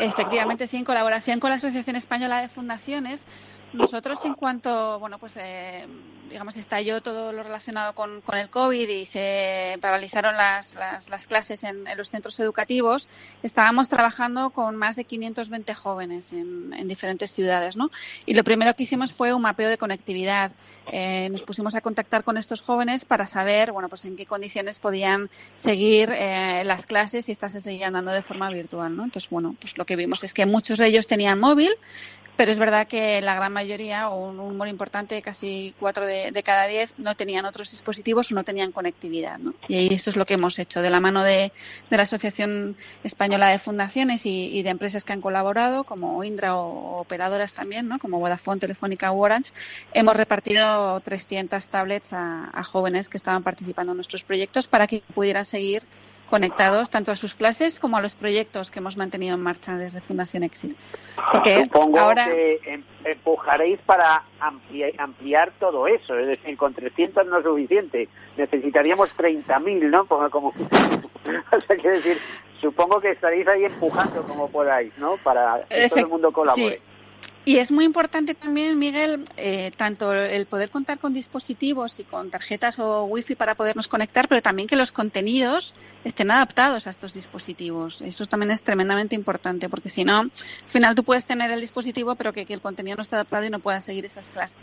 [0.00, 3.26] Efectivamente, sí, en colaboración con la Asociación Española de Fundaciones,
[3.72, 5.86] nosotros en cuanto, bueno, pues eh,
[6.30, 11.64] digamos, estalló todo lo relacionado con, con, el COVID y se paralizaron las, las, clases
[11.64, 13.08] en, los centros educativos,
[13.42, 17.90] estábamos trabajando con más de 520 jóvenes en, en, diferentes ciudades, ¿no?
[18.26, 20.52] Y lo primero que hicimos fue un mapeo de conectividad.
[20.92, 24.78] Eh, nos pusimos a contactar con estos jóvenes para saber, bueno, pues en qué condiciones
[24.78, 29.04] podían seguir eh, las clases y estas se seguían dando de forma virtual, ¿no?
[29.04, 31.70] Entonces, bueno, pues lo que vimos es que muchos de ellos tenían móvil,
[32.40, 36.66] pero es verdad que la gran mayoría, o un número importante, casi cuatro de, cada
[36.68, 39.36] diez, no tenían otros dispositivos o no tenían conectividad.
[39.36, 39.52] ¿no?
[39.68, 41.52] Y eso es lo que hemos hecho, de la mano de,
[41.90, 47.52] la Asociación Española de Fundaciones y, de empresas que han colaborado, como Indra o, operadoras
[47.52, 47.98] también, ¿no?
[47.98, 49.52] como Vodafone, Telefónica o Orange,
[49.92, 55.02] hemos repartido 300 tablets a, a jóvenes que estaban participando en nuestros proyectos para que
[55.12, 55.82] pudieran seguir
[56.30, 60.00] conectados tanto a sus clases como a los proyectos que hemos mantenido en marcha desde
[60.00, 60.74] Fundación Exit.
[61.32, 62.26] Porque Supongo ahora...
[62.26, 69.14] que em, empujaréis para ampliar, todo eso, es decir, con 300 no es suficiente, necesitaríamos
[69.16, 70.06] 30.000, ¿no?
[70.06, 70.48] Como, como...
[71.52, 72.16] o sea, quiero decir,
[72.60, 75.16] supongo que estaréis ahí empujando como podáis, ¿no?
[75.18, 76.80] Para que todo el mundo colabore.
[77.44, 82.30] Y es muy importante también, Miguel, eh, tanto el poder contar con dispositivos y con
[82.30, 85.74] tarjetas o wifi para podernos conectar, pero también que los contenidos
[86.04, 88.02] estén adaptados a estos dispositivos.
[88.02, 90.30] Eso también es tremendamente importante, porque si no, al
[90.66, 93.58] final tú puedes tener el dispositivo, pero que, el contenido no está adaptado y no
[93.58, 94.58] puedas seguir esas clases.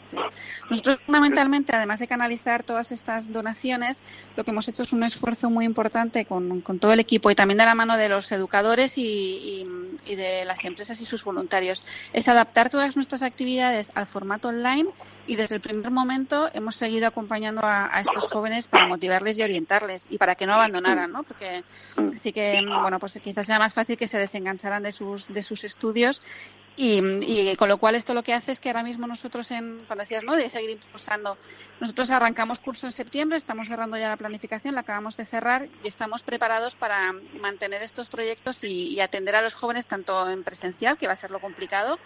[0.70, 4.04] Nosotros, fundamentalmente, además de canalizar todas estas donaciones,
[4.36, 7.58] lo que hemos hecho es un esfuerzo muy importante con, todo el equipo y también
[7.58, 9.66] de la mano de los educadores y
[10.16, 11.84] de las empresas y sus voluntarios.
[12.14, 14.90] Es adaptar todas nuestras actividades al formato online
[15.26, 20.08] y desde el primer momento hemos seguido acompañando a, estos jóvenes para motivarles y orientarles
[20.10, 21.24] y para que no abandonaran, ¿no?
[21.24, 21.64] Porque
[22.16, 25.64] sí que, bueno, pues quizás sea más fácil que se desengancharan de sus, de sus
[25.64, 26.22] estudios
[26.80, 30.04] y, con lo cual esto lo que hace es que ahora mismo nosotros, en, cuando
[30.04, 30.36] decías, ¿no?
[30.36, 31.36] De seguir impulsando,
[31.80, 35.88] nosotros arrancamos curso en septiembre, estamos cerrando ya la planificación, la acabamos de cerrar y
[35.88, 41.08] estamos preparados para mantener estos proyectos y, atender a los jóvenes tanto en presencial, que
[41.08, 41.98] va a ser lo complicado,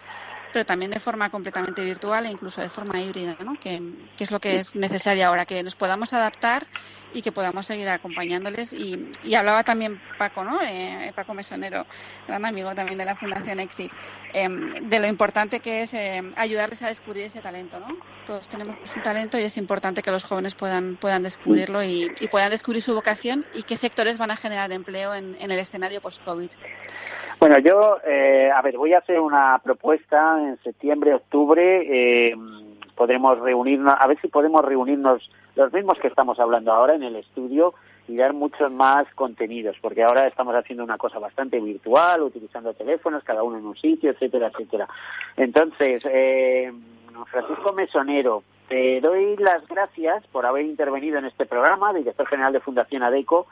[0.52, 3.58] pero también de forma completamente virtual e incluso de forma híbrida, ¿no?
[3.58, 3.80] que,
[4.18, 6.66] es lo que es necesario ahora, que nos podamos adaptar
[7.14, 8.72] y que podamos seguir acompañándoles.
[8.72, 10.60] Y, hablaba también Paco, ¿no?
[10.62, 11.86] Eh, Paco Mesonero,
[12.26, 13.92] gran amigo también de la Fundación Exit,
[14.32, 17.88] em, de lo importante que es em, ayudarles a descubrir ese talento, ¿no?
[18.26, 22.50] Todos tenemos un talento y es importante que los jóvenes puedan, puedan descubrirlo y, puedan
[22.50, 26.50] descubrir su vocación y qué sectores van a generar empleo en, en el escenario post-COVID.
[27.42, 31.82] Bueno, yo, eh, a ver, voy a hacer una propuesta en septiembre, octubre.
[31.90, 32.36] Eh,
[32.94, 37.16] podremos reunirnos, a ver si podemos reunirnos los mismos que estamos hablando ahora en el
[37.16, 37.74] estudio
[38.06, 43.24] y dar muchos más contenidos, porque ahora estamos haciendo una cosa bastante virtual, utilizando teléfonos,
[43.24, 44.86] cada uno en un sitio, etcétera, etcétera.
[45.36, 46.72] Entonces, eh,
[47.26, 52.60] Francisco Mesonero, te doy las gracias por haber intervenido en este programa, director general de
[52.60, 53.48] Fundación ADECO,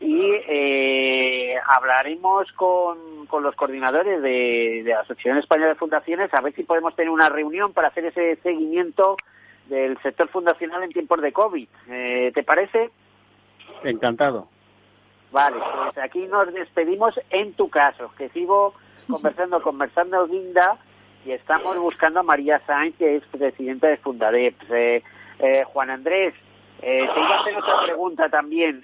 [0.00, 6.40] y eh, hablaremos con, con, los coordinadores de, de, la Asociación Española de Fundaciones a
[6.40, 9.16] ver si podemos tener una reunión para hacer ese seguimiento
[9.68, 11.68] del sector fundacional en tiempos de COVID.
[11.88, 12.90] Eh, ¿Te parece?
[13.84, 14.48] Encantado.
[15.30, 18.74] Vale, pues aquí nos despedimos en tu caso, que sigo
[19.08, 20.78] conversando, conversando Linda
[21.24, 24.70] y estamos buscando a María Sáenz, que es presidenta de Fundadeps.
[24.70, 25.02] Eh,
[25.38, 26.34] eh, Juan Andrés,
[26.82, 28.82] eh, te iba a hacer otra pregunta también.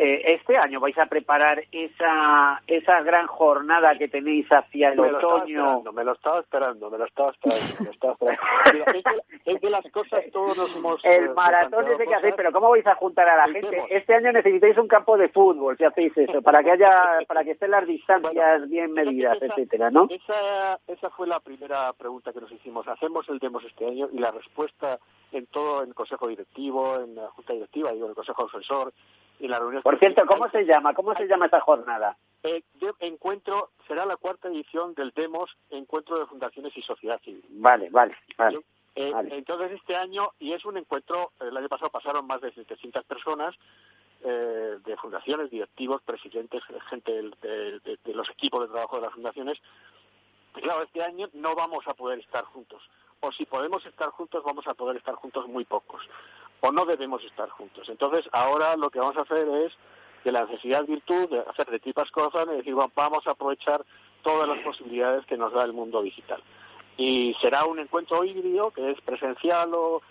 [0.00, 5.82] Eh, este año vais a preparar esa esa gran jornada que tenéis hacia el otoño.
[5.92, 8.92] me lo estaba esperando, me lo estaba esperando, me lo estaba esperando.
[9.44, 11.04] es, que, las cosas todos nos hemos...
[11.04, 13.86] El eh, maratón es de que hacer, pero ¿cómo vais a juntar a la gente?
[13.90, 17.52] Este año necesitáis un campo de fútbol, si hacéis eso, para que haya, para que
[17.52, 20.06] estén las distancias bien medidas, etcétera, ¿no?
[20.10, 22.86] Esa, esa fue la primera pregunta que nos hicimos.
[22.86, 24.08] ¿Hacemos el demos este año?
[24.12, 24.98] Y la respuesta
[25.32, 28.92] en todo, en el consejo directivo, en la junta directiva, digo, en el consejo asesor,
[29.82, 30.94] por cierto, ¿cómo se llama?
[30.94, 32.16] ¿Cómo se llama esta jornada?
[32.42, 32.62] Eh,
[33.00, 37.44] encuentro será la cuarta edición del Demos Encuentro de Fundaciones y Sociedad Civil.
[37.50, 38.60] Vale, vale, vale.
[38.94, 43.04] Eh, entonces este año, y es un encuentro, el año pasado pasaron más de 700
[43.04, 43.54] personas,
[44.24, 49.58] eh, de fundaciones, directivos, presidentes, gente de, de, los equipos de trabajo de las fundaciones.
[50.52, 52.82] Claro, este año no vamos a poder estar juntos.
[53.20, 56.02] O si podemos estar juntos, vamos a poder estar juntos muy pocos
[56.60, 57.88] o no debemos estar juntos.
[57.88, 59.72] Entonces, ahora lo que vamos a hacer es
[60.24, 63.84] de la necesidad virtud, de hacer de tipas cosas y decir, bueno, vamos a aprovechar
[64.22, 66.42] todas las posibilidades que nos da el mundo digital.
[66.96, 70.02] Y será un encuentro híbrido, que es presencial o,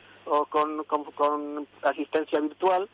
[0.50, 2.88] con, con, asistencia virtual,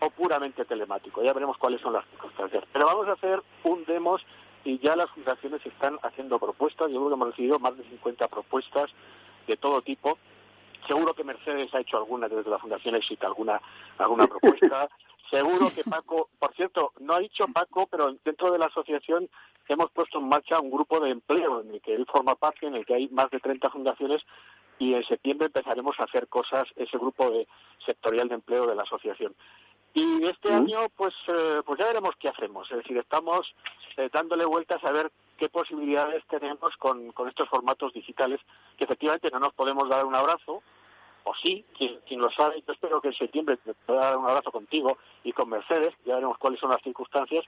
[0.00, 1.22] o puramente telemático.
[1.22, 2.64] Ya veremos cuáles son las circunstancias.
[2.72, 4.22] Pero vamos a hacer un demos
[4.64, 6.90] y ya las fundaciones están haciendo propuestas.
[6.90, 8.90] Yo creo que hemos recibido más de 50 propuestas
[9.46, 10.18] de todo tipo
[10.86, 13.60] Seguro que Mercedes ha hecho alguna desde la Fundación Exit, alguna,
[13.98, 14.88] alguna propuesta.
[15.30, 19.28] Seguro que Paco, por cierto, no ha dicho Paco, pero dentro de la asociación
[19.68, 22.74] hemos puesto en marcha un grupo de empleo en el que él forma parte, en
[22.74, 24.22] el que hay más de 30 fundaciones
[24.78, 27.46] y en septiembre empezaremos a hacer cosas, ese grupo de
[27.84, 29.34] sectorial de empleo de la asociación.
[29.94, 32.68] Y este año, pues, eh, pues ya veremos qué hacemos.
[32.70, 33.54] Es decir, estamos
[33.96, 38.40] eh, dándole vueltas a ver qué posibilidades tenemos con, con estos formatos digitales,
[38.76, 40.62] que efectivamente no nos podemos dar un abrazo,
[41.24, 44.52] o sí, quien, lo sabe, yo espero que en septiembre te pueda dar un abrazo
[44.52, 47.44] contigo y con Mercedes, ya veremos cuáles son las circunstancias.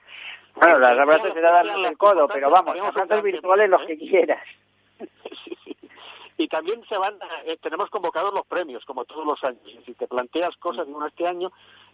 [0.55, 4.43] Bueno, las abrazos será darle el codo, pero vamos, abrazos virtuales los que quieras.
[6.39, 7.15] Y también se van,
[7.45, 9.59] eh, tenemos convocados los premios, como todos los años.
[9.87, 11.51] Si te planteas cosas, de este año,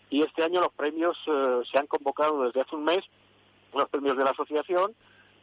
[0.10, 3.06] y este año los premios eh, se han convocado desde hace un mes,
[3.74, 4.94] los premios de la asociación,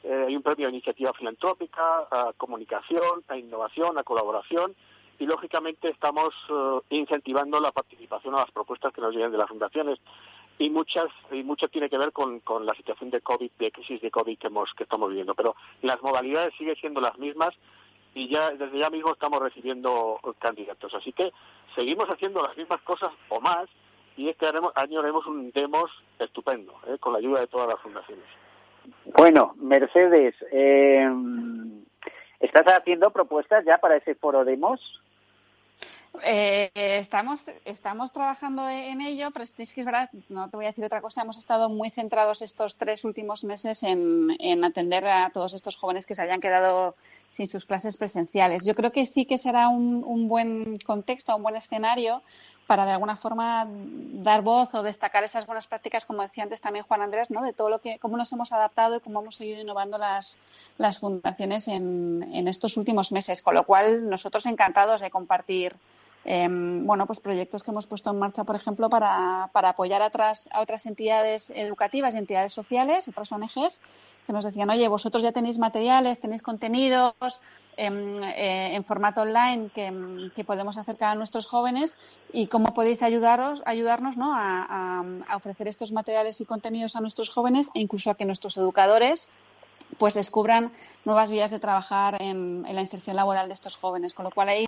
[0.02, 4.74] eh, hay un premio a iniciativa filantrópica, a comunicación, a innovación, a colaboración,
[5.20, 6.34] y lógicamente estamos
[6.88, 10.00] incentivando la participación a las propuestas que nos lleguen de las fundaciones
[10.58, 14.00] y muchas y mucho tiene que ver con, con la situación de COVID, de crisis
[14.00, 17.54] de COVID que hemos que estamos viviendo, pero las modalidades siguen siendo las mismas
[18.14, 20.94] y ya desde ya mismo estamos recibiendo candidatos.
[20.94, 21.32] Así que
[21.74, 23.68] seguimos haciendo las mismas cosas o más
[24.16, 26.98] y este año haremos un demos estupendo, ¿eh?
[26.98, 28.24] con la ayuda de todas las fundaciones.
[29.16, 31.08] Bueno, Mercedes, eh,
[32.40, 35.00] ¿estás haciendo propuestas ya para ese foro demos?
[36.22, 40.68] Eh, estamos, estamos trabajando en ello, pero es que es verdad, no te voy a
[40.68, 45.30] decir otra cosa, hemos estado muy centrados estos tres últimos meses en, en atender a
[45.30, 46.96] todos estos jóvenes que se hayan quedado
[47.28, 48.64] sin sus clases presenciales.
[48.66, 52.22] Yo creo que sí que será un, un buen contexto, un buen escenario
[52.66, 56.84] para de alguna forma dar voz o destacar esas buenas prácticas, como decía antes también
[56.84, 57.42] Juan Andrés, ¿no?
[57.42, 60.38] de todo lo que, cómo nos hemos adaptado y cómo hemos seguido innovando las,
[60.78, 63.42] las fundaciones en, en estos últimos meses.
[63.42, 65.74] Con lo cual, nosotros encantados de compartir
[66.24, 70.06] Em, bueno, pues proyectos que hemos puesto en marcha, por ejemplo, para, para apoyar a
[70.06, 73.80] otras, a otras entidades educativas y entidades sociales, otras ONGs,
[74.26, 77.40] que nos decían, oye, vosotros ya tenéis materiales, tenéis contenidos
[77.76, 81.96] em, eh, en formato online que, que, podemos acercar a nuestros jóvenes
[82.32, 84.34] y cómo podéis ayudaros, ayudarnos ¿no?
[84.34, 88.58] a, a, ofrecer estos materiales y contenidos a nuestros jóvenes e incluso a que nuestros
[88.58, 89.30] educadores
[89.98, 90.72] pues descubran
[91.04, 94.14] nuevas vías de trabajar en, la inserción laboral de estos jóvenes.
[94.14, 94.66] Con lo cual ahí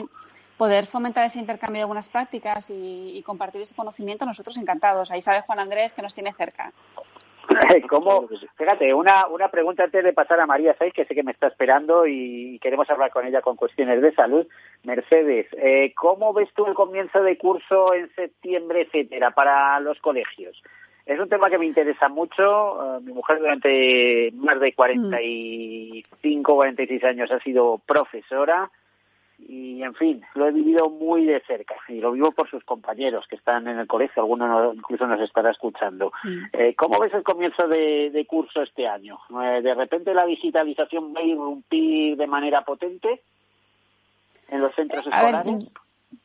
[0.56, 5.10] poder fomentar ese intercambio de buenas prácticas y, compartir ese conocimiento, nosotros encantados.
[5.10, 6.72] Ahí sabe Juan Andrés que nos tiene cerca.
[7.88, 8.28] ¿Cómo?
[8.56, 11.48] Fíjate, una, una pregunta antes de pasar a María Saiz, que sé que me está
[11.48, 14.46] esperando y queremos hablar con ella con cuestiones de salud.
[14.84, 20.62] Mercedes, eh, ¿cómo ves tú el comienzo de curso en septiembre, etcétera, para los colegios?
[21.05, 22.96] Es un tema que me interesa mucho.
[22.96, 28.70] Eh, mi mujer durante más de 45, 46 años ha sido profesora
[29.48, 33.26] y en fin, lo he vivido muy de cerca y lo vivo por sus compañeros
[33.28, 36.12] que están en el colegio, alguno incluso nos estará escuchando.
[36.53, 39.18] Eh, ¿Cómo ves el comienzo de, curso este año?
[39.42, 43.22] Eh, ¿De repente la digitalización va a irrumpir de manera potente
[44.48, 45.66] en los centros escolares?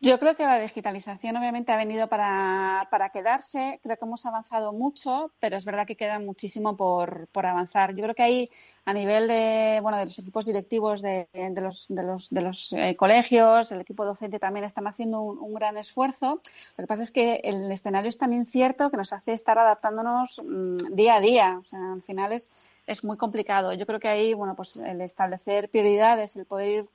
[0.01, 3.79] Yo creo que la digitalización obviamente ha venido para, para, quedarse.
[3.81, 7.95] Creo que hemos avanzado mucho, pero es verdad que queda muchísimo por, por avanzar.
[7.95, 8.49] Yo creo que ahí,
[8.85, 12.73] a nivel de, bueno, de los equipos directivos de, de los, de los, de los
[12.73, 16.41] eh, colegios, el equipo docente también están haciendo un, gran esfuerzo.
[16.77, 20.41] Lo que pasa es que el escenario es tan incierto que nos hace estar adaptándonos
[20.43, 21.59] mm, día a día.
[21.59, 22.49] O sea, al final es,
[22.85, 23.73] es muy complicado.
[23.73, 26.89] Yo creo que ahí, bueno, pues el establecer prioridades, el poder ir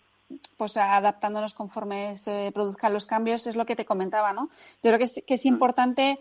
[0.57, 4.49] pues adaptándonos conforme se produzcan los cambios, es lo que te comentaba, ¿no?
[4.83, 5.49] Yo creo que es, que es mm.
[5.49, 6.19] importante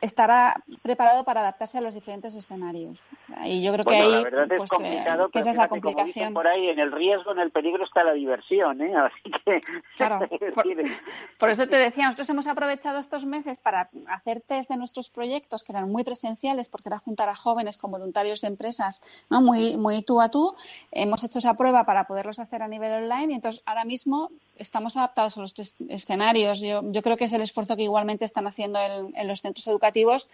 [0.00, 2.98] estará preparado para adaptarse a los diferentes escenarios.
[3.44, 4.24] Y yo creo que ahí
[4.56, 6.34] pues, eh, que esa es la complicación.
[6.34, 8.94] por ahí, en el riesgo, en el peligro está la diversión, ¿eh?
[8.96, 9.60] Así que...
[9.96, 10.18] Claro,
[11.38, 15.62] por, eso te decía, nosotros hemos aprovechado estos meses para hacer test de nuestros proyectos,
[15.62, 19.40] que eran muy presenciales, porque era juntar a jóvenes con voluntarios de empresas, ¿no?
[19.40, 20.54] Muy, muy tú a tú.
[20.90, 24.96] Hemos hecho esa prueba para poderlos hacer a nivel online y entonces ahora mismo estamos
[24.96, 25.54] adaptados a los
[25.88, 26.60] escenarios.
[26.60, 30.28] Yo, yo creo que es el esfuerzo que igualmente están haciendo en los centros educativos,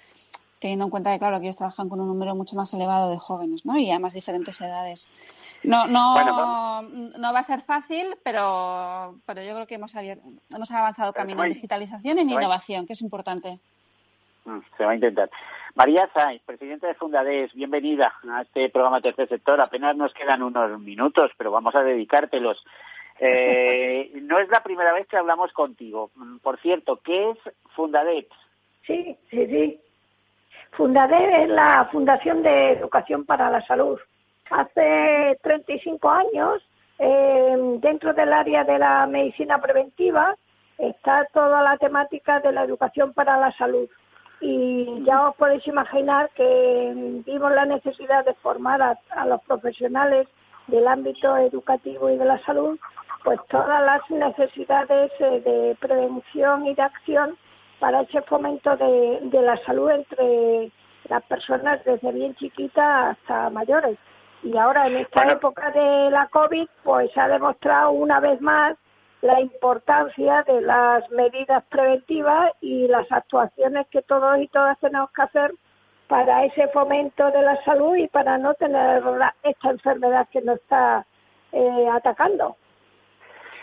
[0.60, 3.18] teniendo en cuenta que, claro, que ellos trabajan con un número mucho más elevado de
[3.18, 3.78] jóvenes, ¿no?
[3.78, 5.08] Y además diferentes edades.
[5.62, 10.70] No, no, no va a ser fácil, pero, pero yo creo que hemos, abierto, hemos
[10.70, 13.58] avanzado camino en digitalización y en innovación, que es importante.
[14.44, 15.30] Mm, se va a intentar.
[15.74, 19.60] María Sainz, presidenta de Fundades, bienvenida a este programa Tercer Sector.
[19.60, 22.62] Apenas nos quedan unos minutos, pero vamos a dedicártelos.
[23.22, 26.10] Eh, no es la primera vez que hablamos contigo.
[26.42, 27.38] Por cierto, ¿qué es
[27.76, 28.26] Fundadet?
[28.86, 29.80] Sí, sí, sí.
[30.72, 34.00] Fundadet es la Fundación de Educación para la Salud.
[34.50, 36.62] Hace 35 años,
[36.98, 40.34] eh, dentro del área de la medicina preventiva,
[40.78, 43.88] está toda la temática de la educación para la salud.
[44.40, 50.26] Y ya os podéis imaginar que vimos la necesidad de formar a los profesionales
[50.68, 52.78] del ámbito educativo y de la salud
[53.24, 57.36] pues todas las necesidades eh, de prevención y de acción
[57.78, 60.70] para ese fomento de, de la salud entre
[61.08, 63.98] las personas desde bien chiquitas hasta mayores.
[64.42, 68.76] Y ahora en esta época de la COVID, pues se ha demostrado una vez más
[69.22, 75.22] la importancia de las medidas preventivas y las actuaciones que todos y todas tenemos que
[75.22, 75.52] hacer
[76.08, 79.02] para ese fomento de la salud y para no tener
[79.42, 81.04] esta enfermedad que nos está
[81.52, 82.56] eh, atacando.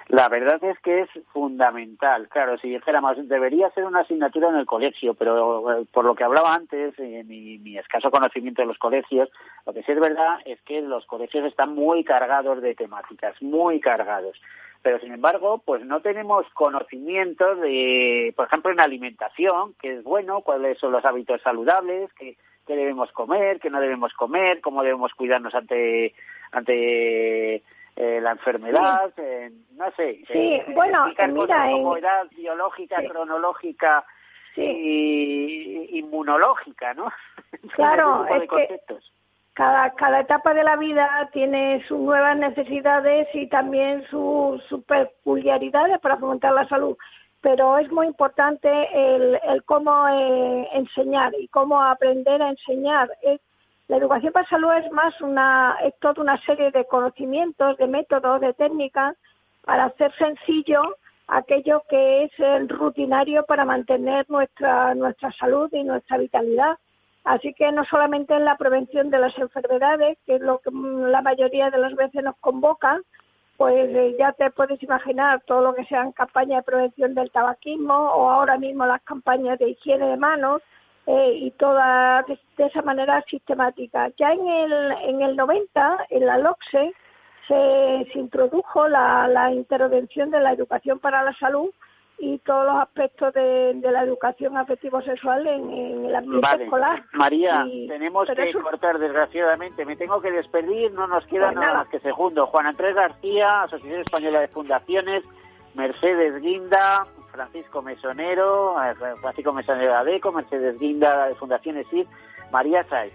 [0.10, 2.30] La verdad es que es fundamental.
[2.30, 6.24] Claro, si dijéramos, debería ser una asignatura en el colegio, pero eh, por lo que
[6.24, 9.30] hablaba antes, mi, mi, escaso conocimiento de los colegios,
[9.66, 13.82] lo que sí es verdad es que los colegios están muy cargados de temáticas, muy
[13.82, 14.42] cargados.
[14.82, 20.40] Pero sin embargo, pues no tenemos conocimiento de, por ejemplo, en alimentación, que es bueno,
[20.40, 25.14] cuáles son los hábitos saludables, qué, qué debemos comer, qué no debemos comer, cómo debemos
[25.16, 26.14] cuidarnos ante
[26.54, 27.62] ante
[28.00, 30.22] eh, la enfermedad, eh, no sé.
[30.32, 34.06] Sí, eh, bueno, mira, como edad biológica, cronológica
[34.56, 37.12] y inmunológica, ¿no?
[37.74, 38.80] Claro, es que
[39.54, 46.18] cada, cada etapa de la vida tiene sus nuevas necesidades y también sus peculiaridades para
[46.18, 46.96] fomentar la salud
[47.42, 50.08] pero es muy importante el, el cómo
[50.74, 53.10] enseñar y cómo aprender a enseñar.
[53.22, 53.40] Es
[53.88, 58.42] la educación para salud es más una, es toda una serie de conocimientos, de métodos,
[58.42, 59.16] de técnicas
[59.64, 60.82] para hacer sencillo
[61.28, 66.78] aquello que es el rutinario para mantener nuestra, nuestra salud y nuestra vitalidad.
[67.24, 71.22] Así que no solamente en la prevención de las enfermedades, que es lo que la
[71.22, 73.02] mayoría de las veces nos convoca,
[73.58, 77.94] pues eh, ya te puedes imaginar todo lo que sean campañas de prevención del tabaquismo
[77.94, 80.62] o ahora mismo las campañas de higiene de manos,
[81.08, 84.12] eh, y toda de, esa manera sistemática.
[84.18, 86.94] Ya en el, en el 90, en la LOCSE,
[87.48, 91.70] se, se introdujo la, la, intervención de la educación para la salud
[92.20, 97.02] y todos los aspectos de, de la educación afectivo-sexual en, en, el ambiente escolar.
[97.14, 99.86] María, tenemos que cortar desgraciadamente.
[99.86, 102.48] Me tengo que despedir, no nos queda pues nada más que segundo.
[102.48, 105.24] Juan Andrés García, Asociación Española de Fundaciones,
[105.74, 112.08] Mercedes Guinda, Francisco Mesonero, eh, Francisco Mesonero de ADECO, Mercedes Guinda de Fundación ESID,
[112.52, 113.14] María Sáez,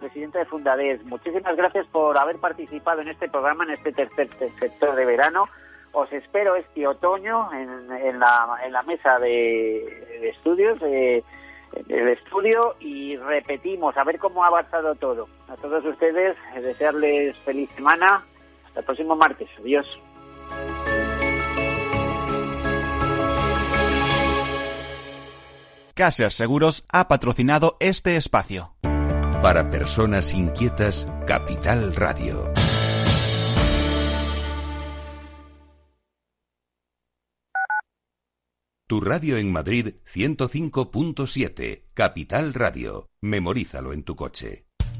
[0.00, 1.04] presidenta de Fundades.
[1.04, 4.28] Muchísimas gracias por haber participado en este programa, en este tercer
[4.58, 5.48] sector de verano.
[5.92, 11.22] Os espero este otoño en, la, mesa de, estudios, de,
[11.86, 15.28] del estudio, y repetimos, a ver cómo ha avanzado todo.
[15.48, 18.24] A todos ustedes, desearles feliz semana.
[18.66, 19.48] Hasta el próximo martes.
[19.60, 19.86] Adiós.
[25.98, 28.76] Caser Seguros ha patrocinado este espacio.
[29.42, 32.52] Para personas inquietas, Capital Radio.
[38.86, 43.10] Tu radio en Madrid 105.7, Capital Radio.
[43.20, 44.67] Memorízalo en tu coche.